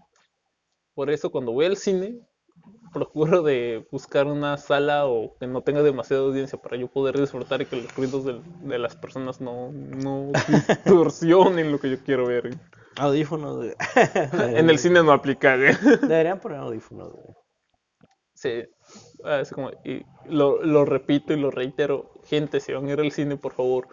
Por 0.94 1.10
eso 1.10 1.32
cuando 1.32 1.52
voy 1.54 1.66
al 1.66 1.78
cine, 1.78 2.20
procuro 2.94 3.42
de 3.42 3.88
buscar 3.92 4.28
una 4.28 4.58
sala 4.58 5.08
o 5.08 5.38
que 5.38 5.48
no 5.48 5.62
tenga 5.62 5.82
demasiada 5.82 6.24
audiencia 6.24 6.60
para 6.62 6.76
yo 6.78 6.88
poder 6.90 7.18
disfrutar 7.20 7.62
y 7.62 7.66
que 7.66 7.78
los 7.82 7.96
ruidos 7.96 8.26
del- 8.26 8.42
de, 8.68 8.78
las 8.80 8.96
personas 8.96 9.40
no, 9.40 9.72
no 9.72 10.32
distorsionen 10.48 11.72
lo 11.72 11.80
que 11.80 11.90
yo 11.92 11.98
quiero 12.04 12.26
ver. 12.28 12.58
Audífonos. 12.98 13.66
En 14.34 14.70
el 14.70 14.78
cine 14.78 15.02
no 15.02 15.14
aplica, 15.14 15.56
güey. 15.56 15.74
Deberían 16.02 16.40
poner 16.40 16.58
audífonos, 16.60 17.14
güey. 17.14 17.36
Sí, 18.34 18.64
así 19.24 19.54
como, 19.54 19.72
y 19.84 20.06
lo, 20.26 20.64
lo 20.64 20.86
repito 20.86 21.34
y 21.34 21.40
lo 21.40 21.52
reitero, 21.52 22.12
gente, 22.24 22.60
si 22.60 22.74
van 22.74 22.88
a 22.88 22.94
ir 22.94 23.00
al 23.00 23.12
cine, 23.12 23.38
por 23.38 23.54
favor, 23.54 23.88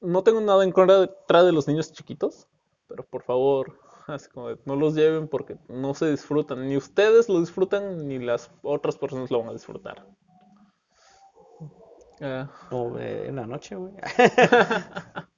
no 0.00 0.22
tengo 0.22 0.40
nada 0.40 0.64
en 0.64 0.72
contra 0.72 1.44
de 1.44 1.52
los 1.52 1.68
niños 1.68 1.92
chiquitos, 1.92 2.48
pero 2.88 3.04
por 3.04 3.22
favor, 3.22 3.78
así 4.06 4.28
como, 4.30 4.48
de, 4.48 4.58
no 4.64 4.76
los 4.76 4.94
lleven 4.94 5.28
porque 5.28 5.56
no 5.68 5.94
se 5.94 6.10
disfrutan, 6.10 6.68
ni 6.68 6.76
ustedes 6.76 7.28
lo 7.28 7.40
disfrutan, 7.40 8.08
ni 8.08 8.18
las 8.18 8.50
otras 8.62 8.96
personas 8.96 9.30
lo 9.30 9.40
van 9.40 9.50
a 9.50 9.52
disfrutar. 9.52 10.06
Ah, 12.20 12.48
O 12.70 12.98
eh, 12.98 13.28
en 13.28 13.36
la 13.36 13.46
noche, 13.46 13.74
güey. 13.74 13.92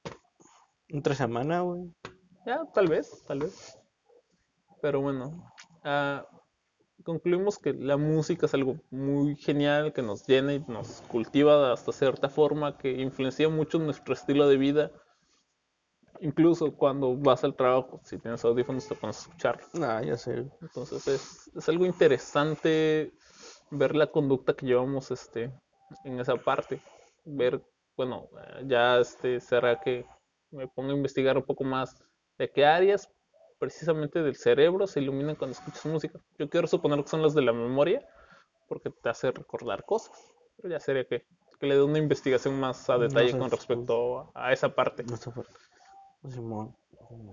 Entre 0.88 1.14
semana, 1.14 1.60
güey. 1.60 1.92
Ya, 2.44 2.64
tal 2.74 2.88
vez, 2.88 3.22
tal 3.26 3.40
vez. 3.40 3.78
Pero 4.82 5.00
bueno, 5.00 5.52
ah, 5.84 6.26
concluimos 7.10 7.58
que 7.58 7.72
la 7.72 7.96
música 7.96 8.46
es 8.46 8.54
algo 8.54 8.76
muy 8.90 9.34
genial, 9.34 9.92
que 9.92 10.00
nos 10.00 10.24
llena 10.28 10.54
y 10.54 10.60
nos 10.68 11.02
cultiva 11.08 11.72
hasta 11.72 11.90
cierta 11.90 12.28
forma, 12.28 12.78
que 12.78 12.92
influencia 12.92 13.48
mucho 13.48 13.80
nuestro 13.80 14.14
estilo 14.14 14.46
de 14.46 14.56
vida. 14.56 14.92
Incluso 16.20 16.72
cuando 16.76 17.16
vas 17.16 17.42
al 17.42 17.56
trabajo, 17.56 18.00
si 18.04 18.16
tienes 18.16 18.44
audífonos 18.44 18.86
te 18.86 18.94
pones 18.94 19.16
a 19.16 19.20
escucharlo. 19.22 19.66
Ah, 19.84 20.00
ya 20.04 20.16
sé. 20.16 20.48
Entonces 20.62 21.08
es, 21.08 21.50
es 21.56 21.68
algo 21.68 21.84
interesante 21.84 23.12
ver 23.72 23.96
la 23.96 24.06
conducta 24.06 24.54
que 24.54 24.66
llevamos 24.66 25.10
este, 25.10 25.50
en 26.04 26.20
esa 26.20 26.36
parte. 26.36 26.80
Ver, 27.24 27.60
bueno, 27.96 28.28
ya 28.66 29.00
este, 29.00 29.40
será 29.40 29.80
que 29.80 30.06
me 30.52 30.68
pongo 30.68 30.92
a 30.92 30.96
investigar 30.96 31.36
un 31.36 31.44
poco 31.44 31.64
más 31.64 32.04
de 32.38 32.48
qué 32.48 32.64
áreas 32.64 33.10
precisamente 33.60 34.22
del 34.22 34.34
cerebro 34.34 34.88
se 34.88 35.00
iluminan 35.00 35.36
cuando 35.36 35.56
escuchas 35.56 35.86
música. 35.86 36.18
Yo 36.38 36.48
quiero 36.48 36.66
suponer 36.66 37.00
que 37.04 37.10
son 37.10 37.22
las 37.22 37.34
de 37.34 37.42
la 37.42 37.52
memoria, 37.52 38.04
porque 38.66 38.90
te 38.90 39.08
hace 39.08 39.30
recordar 39.30 39.84
cosas. 39.84 40.18
Pero 40.56 40.70
ya 40.70 40.80
sería 40.80 41.04
que, 41.04 41.24
que 41.60 41.66
le 41.66 41.76
dé 41.76 41.82
una 41.82 41.98
investigación 41.98 42.58
más 42.58 42.90
a 42.90 42.94
No 42.94 43.00
detalle 43.00 43.28
sé, 43.30 43.38
con 43.38 43.48
pues, 43.48 43.52
respecto 43.52 44.32
a, 44.34 44.48
a 44.48 44.52
esa 44.52 44.74
parte. 44.74 45.04
No. 45.04 45.16
Pues, 46.22 46.36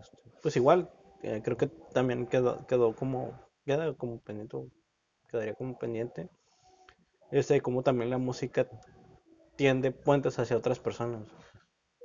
este, 0.02 0.30
Pues 0.44 0.56
igual, 0.58 0.92
eh, 1.24 1.42
creo 1.44 1.58
que 1.58 1.68
también 1.94 2.28
quedó, 2.28 2.68
quedó 2.68 2.94
como, 2.94 3.40
queda 3.66 3.94
como 3.94 4.20
pendiente, 4.20 4.58
quedaría 5.30 5.56
como 5.56 5.78
pendiente, 5.78 6.30
este, 7.32 7.62
como 7.62 7.84
también 7.84 8.10
la 8.10 8.18
música 8.18 8.68
tiende 9.56 9.92
puentes 9.92 10.38
hacia 10.40 10.58
otras 10.58 10.80
personas. 10.80 11.24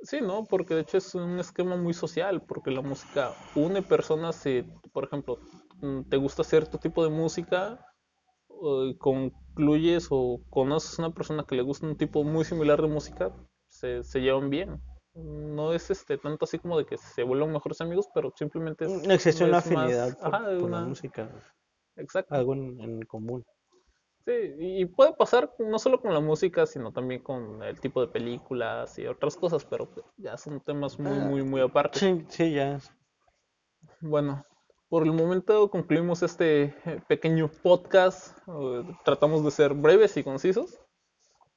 Sí, 0.03 0.19
¿no? 0.21 0.45
Porque 0.45 0.75
de 0.75 0.81
hecho 0.81 0.97
es 0.97 1.15
un 1.15 1.39
esquema 1.39 1.75
muy 1.77 1.93
social, 1.93 2.41
porque 2.41 2.71
la 2.71 2.81
música 2.81 3.33
une 3.55 3.81
personas, 3.81 4.35
si, 4.35 4.63
por 4.91 5.05
ejemplo, 5.05 5.39
mm, 5.81 6.03
te 6.09 6.17
gusta 6.17 6.43
cierto 6.43 6.77
tipo 6.77 7.03
de 7.03 7.09
música, 7.09 7.79
y 8.85 8.95
concluyes 8.95 10.07
o 10.09 10.39
conoces 10.49 10.97
a 10.99 11.03
una 11.05 11.13
persona 11.13 11.43
que 11.47 11.55
le 11.55 11.63
gusta 11.63 11.85
un 11.87 11.97
tipo 11.97 12.23
muy 12.23 12.45
similar 12.45 12.81
de 12.81 12.87
música, 12.87 13.33
se, 13.67 14.03
se 14.03 14.19
llevan 14.21 14.49
bien. 14.49 14.79
No 15.15 15.73
es 15.73 15.89
este 15.91 16.17
tanto 16.17 16.45
así 16.45 16.59
como 16.59 16.77
de 16.77 16.85
que 16.85 16.97
se 16.97 17.23
vuelvan 17.23 17.51
mejores 17.51 17.79
amigos, 17.81 18.07
pero 18.13 18.31
simplemente 18.35 18.85
es, 18.85 18.91
Mm, 19.07 19.11
Existe 19.11 19.43
una 19.45 19.59
es 19.59 19.71
más- 19.71 19.83
afinidad 19.93 20.17
por, 20.17 20.35
ajá, 20.35 20.59
por 20.59 20.69
la 20.69 20.81
música, 20.81 21.29
Exacto. 21.95 22.33
algo 22.33 22.53
en, 22.53 22.79
en 22.81 23.01
común. 23.03 23.43
Sí, 24.25 24.31
y 24.57 24.85
puede 24.85 25.13
pasar 25.13 25.53
no 25.59 25.77
solo 25.79 25.99
con 25.99 26.13
la 26.13 26.21
música, 26.21 26.65
sino 26.65 26.93
también 26.93 27.21
con 27.21 27.61
el 27.61 27.79
tipo 27.81 27.99
de 27.99 28.07
películas 28.07 28.97
y 28.97 29.05
otras 29.05 29.35
cosas, 29.35 29.65
pero 29.65 29.89
ya 30.17 30.37
son 30.37 30.61
temas 30.61 30.97
muy, 30.97 31.17
Ah, 31.19 31.25
muy, 31.29 31.43
muy 31.43 31.61
aparte. 31.61 31.99
Sí, 31.99 32.25
sí, 32.29 32.53
ya. 32.53 32.79
Bueno, 34.01 34.45
por 34.89 35.03
el 35.03 35.11
momento 35.11 35.69
concluimos 35.69 36.23
este 36.23 36.73
eh, 36.85 37.01
pequeño 37.07 37.49
podcast. 37.49 38.37
eh, 38.47 38.83
Tratamos 39.03 39.43
de 39.43 39.51
ser 39.51 39.73
breves 39.73 40.15
y 40.17 40.23
concisos. 40.23 40.79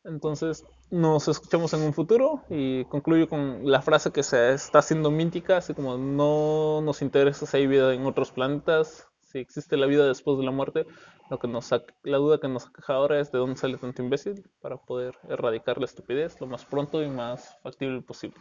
Entonces, 0.04 0.64
nos 0.90 1.26
escuchamos 1.28 1.72
en 1.74 1.82
un 1.82 1.92
futuro 1.92 2.42
y 2.48 2.84
concluyo 2.86 3.28
con 3.28 3.68
la 3.70 3.82
frase 3.82 4.12
que 4.12 4.22
se 4.22 4.54
está 4.54 4.78
haciendo 4.78 5.10
mítica, 5.10 5.56
así 5.58 5.74
como 5.74 5.98
no 5.98 6.80
nos 6.80 7.02
interesa 7.02 7.46
si 7.46 7.56
hay 7.56 7.66
vida 7.66 7.92
en 7.92 8.06
otros 8.06 8.30
planetas, 8.32 9.08
si 9.36 9.40
existe 9.40 9.76
la 9.76 9.84
vida 9.86 10.06
después 10.06 10.38
de 10.38 10.44
la 10.44 10.50
muerte. 10.50 10.86
Lo 11.28 11.38
que 11.38 11.46
nos 11.48 11.70
la 12.04 12.16
duda 12.16 12.38
que 12.40 12.48
nos 12.48 12.66
aqueja 12.68 12.94
ahora 12.94 13.20
es 13.20 13.30
de 13.32 13.38
dónde 13.38 13.56
sale 13.56 13.76
tanto 13.76 14.02
imbécil 14.02 14.48
para 14.62 14.78
poder 14.78 15.14
erradicar 15.28 15.76
la 15.78 15.84
estupidez 15.84 16.40
lo 16.40 16.46
más 16.46 16.64
pronto 16.64 17.02
y 17.02 17.08
más 17.10 17.58
factible 17.62 18.00
posible. 18.00 18.38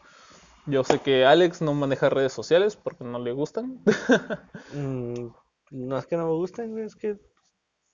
Yo 0.68 0.84
sé 0.84 1.00
que 1.00 1.26
Alex 1.26 1.62
no 1.62 1.74
maneja 1.74 2.10
redes 2.10 2.32
sociales 2.34 2.76
porque 2.78 3.04
no 3.04 3.20
le 3.20 3.32
gustan. 3.34 3.82
Mm, 4.74 5.28
no 5.72 5.98
es 5.98 6.06
que 6.08 6.18
no 6.18 6.26
me 6.28 6.34
gusten, 6.34 6.78
es 6.80 6.96
que. 6.96 7.18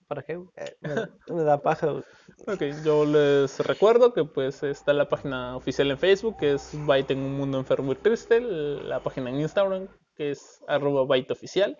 ¿Para 0.08 0.24
qué? 0.24 0.34
Eh, 0.56 0.76
me, 0.82 0.94
da- 0.94 1.10
me 1.28 1.44
da 1.44 1.62
paja. 1.62 1.92
Ok, 2.48 2.62
yo 2.86 3.06
les 3.06 3.60
recuerdo 3.60 4.14
que 4.14 4.24
pues 4.26 4.62
está 4.64 4.94
la 4.94 5.10
página 5.10 5.56
oficial 5.56 5.90
en 5.92 5.98
Facebook, 5.98 6.38
que 6.38 6.54
es 6.54 6.72
Byte 6.86 7.12
en 7.12 7.20
un 7.20 7.36
mundo 7.38 7.58
enfermo 7.60 7.92
y 7.94 7.96
triste, 7.96 8.40
la 8.42 9.00
página 9.02 9.30
en 9.30 9.42
Instagram, 9.42 9.88
que 10.16 10.32
es 10.32 10.62
arroba 10.68 11.04
Byte 11.06 11.32
oficial. 11.32 11.78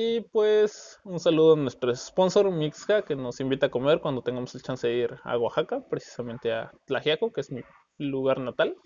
Y 0.00 0.20
pues 0.20 1.00
un 1.02 1.18
saludo 1.18 1.54
a 1.54 1.56
nuestro 1.56 1.92
sponsor 1.92 2.48
Mixca, 2.52 3.02
que 3.02 3.16
nos 3.16 3.40
invita 3.40 3.66
a 3.66 3.70
comer 3.72 4.00
cuando 4.00 4.22
tengamos 4.22 4.54
el 4.54 4.62
chance 4.62 4.86
de 4.86 4.94
ir 4.94 5.16
a 5.24 5.36
Oaxaca, 5.36 5.80
precisamente 5.90 6.52
a 6.52 6.70
Tlaxiaco, 6.84 7.32
que 7.32 7.40
es 7.40 7.50
mi 7.50 7.62
lugar 7.98 8.38
natal. 8.38 8.76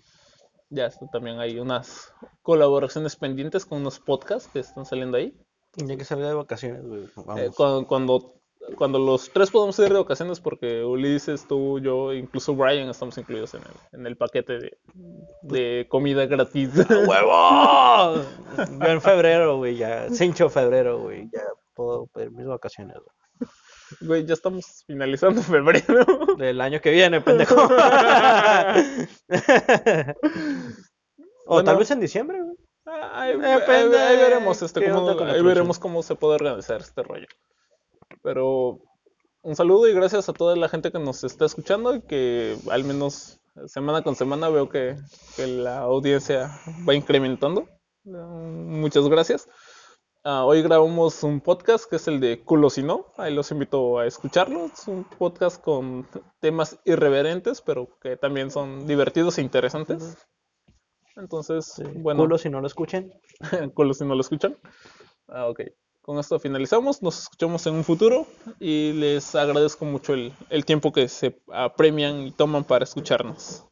Ya 0.71 0.87
está- 0.87 1.05
también 1.11 1.39
hay 1.39 1.59
unas 1.59 2.11
colaboraciones 2.41 3.15
pendientes 3.15 3.63
con 3.63 3.81
unos 3.81 3.99
podcasts 3.99 4.49
que 4.51 4.57
están 4.61 4.87
saliendo 4.87 5.17
ahí. 5.17 5.37
Ya 5.75 5.95
que 5.97 6.03
salga 6.03 6.29
de 6.29 6.33
vacaciones, 6.33 6.83
güey. 6.83 7.03
Eh, 7.37 7.51
cuando, 7.55 7.85
cuando, 7.85 8.33
cuando 8.77 8.97
los 8.99 9.29
tres 9.31 9.51
podemos 9.51 9.77
ir 9.79 9.89
de 9.91 9.99
vacaciones, 9.99 10.39
porque 10.39 10.83
Ulises, 10.83 11.47
tú, 11.47 11.79
yo, 11.79 12.13
incluso 12.13 12.55
Brian 12.55 12.89
estamos 12.89 13.17
incluidos 13.17 13.53
en 13.53 13.61
el, 13.61 13.99
en 13.99 14.07
el 14.07 14.17
paquete 14.17 14.53
de, 14.59 14.77
de 15.41 15.87
comida 15.89 16.25
gratis. 16.25 16.69
¡Huevo! 17.07 18.21
Yo 18.57 18.87
en 18.87 19.01
febrero, 19.01 19.57
güey, 19.57 19.75
ya. 19.77 20.07
5 20.09 20.43
de 20.45 20.49
febrero, 20.49 20.99
güey. 20.99 21.29
Ya 21.33 21.41
puedo 21.73 22.07
pedir 22.07 22.31
mis 22.31 22.45
vacaciones, 22.47 22.95
güey. 22.97 23.49
Güey, 24.01 24.25
ya 24.25 24.33
estamos 24.33 24.83
finalizando 24.87 25.41
febrero. 25.43 26.05
Del 26.37 26.61
año 26.61 26.79
que 26.81 26.91
viene, 26.91 27.21
pendejo. 27.21 27.55
O 31.45 31.63
tal 31.63 31.77
vez 31.77 31.91
en 31.91 31.99
diciembre, 31.99 32.41
güey. 32.41 32.55
Ahí, 32.85 33.37
Depende 33.37 33.99
ahí- 33.99 34.15
ahí 34.15 34.17
veremos, 34.17 34.61
este, 34.61 34.89
cómo, 34.89 35.09
ahí 35.25 35.41
veremos 35.41 35.79
cómo 35.79 36.03
se 36.03 36.15
puede 36.15 36.35
organizar 36.35 36.81
este 36.81 37.03
rollo. 37.03 37.27
Pero 38.23 38.79
un 39.43 39.55
saludo 39.55 39.87
y 39.87 39.93
gracias 39.93 40.29
a 40.29 40.33
toda 40.33 40.55
la 40.55 40.69
gente 40.69 40.91
que 40.91 40.99
nos 40.99 41.23
está 41.23 41.45
escuchando 41.45 41.93
y 41.95 42.01
que 42.01 42.57
al 42.71 42.83
menos 42.85 43.39
semana 43.67 44.01
con 44.01 44.15
semana 44.15 44.49
veo 44.49 44.69
que, 44.69 44.95
que 45.35 45.45
la 45.45 45.79
audiencia 45.79 46.49
va 46.87 46.95
incrementando. 46.95 47.67
Mm, 48.05 48.79
Muchas 48.79 49.07
gracias. 49.07 49.47
Ah, 50.25 50.45
hoy 50.45 50.61
grabamos 50.61 51.21
un 51.23 51.41
podcast 51.41 51.89
que 51.89 51.97
es 51.97 52.07
el 52.07 52.21
de 52.21 52.41
Culo 52.41 52.69
si 52.69 52.81
no. 52.81 53.07
Ahí 53.17 53.33
los 53.33 53.51
invito 53.51 53.99
a 53.99 54.07
escucharlo. 54.07 54.67
Es 54.67 54.87
un 54.87 55.03
podcast 55.03 55.61
con 55.61 56.07
temas 56.39 56.79
irreverentes, 56.85 57.61
pero 57.61 57.89
que 57.99 58.15
también 58.15 58.49
son 58.49 58.87
divertidos 58.87 59.37
e 59.37 59.41
interesantes. 59.41 60.17
Entonces, 61.17 61.73
Sí, 61.75 61.83
bueno, 61.95 62.23
Culo 62.23 62.37
si 62.37 62.49
no 62.49 62.61
lo 62.61 62.67
escuchen. 62.67 63.11
culo 63.75 63.93
si 63.93 64.05
no 64.05 64.15
lo 64.15 64.21
escuchan. 64.21 64.57
Ah, 65.27 65.47
ok. 65.47 65.59
Con 66.03 66.19
esto 66.19 66.37
finalizamos. 66.37 67.01
Nos 67.01 67.17
escuchamos 67.23 67.65
en 67.65 67.75
un 67.75 67.85
futuro 67.85 68.27
y 68.59 68.91
les 68.91 69.35
agradezco 69.35 69.85
mucho 69.85 70.13
el, 70.13 70.33
el 70.49 70.65
tiempo 70.65 70.91
que 70.91 71.07
se 71.07 71.39
apremian 71.49 72.27
y 72.27 72.31
toman 72.31 72.65
para 72.65 72.83
escucharnos. 72.83 73.65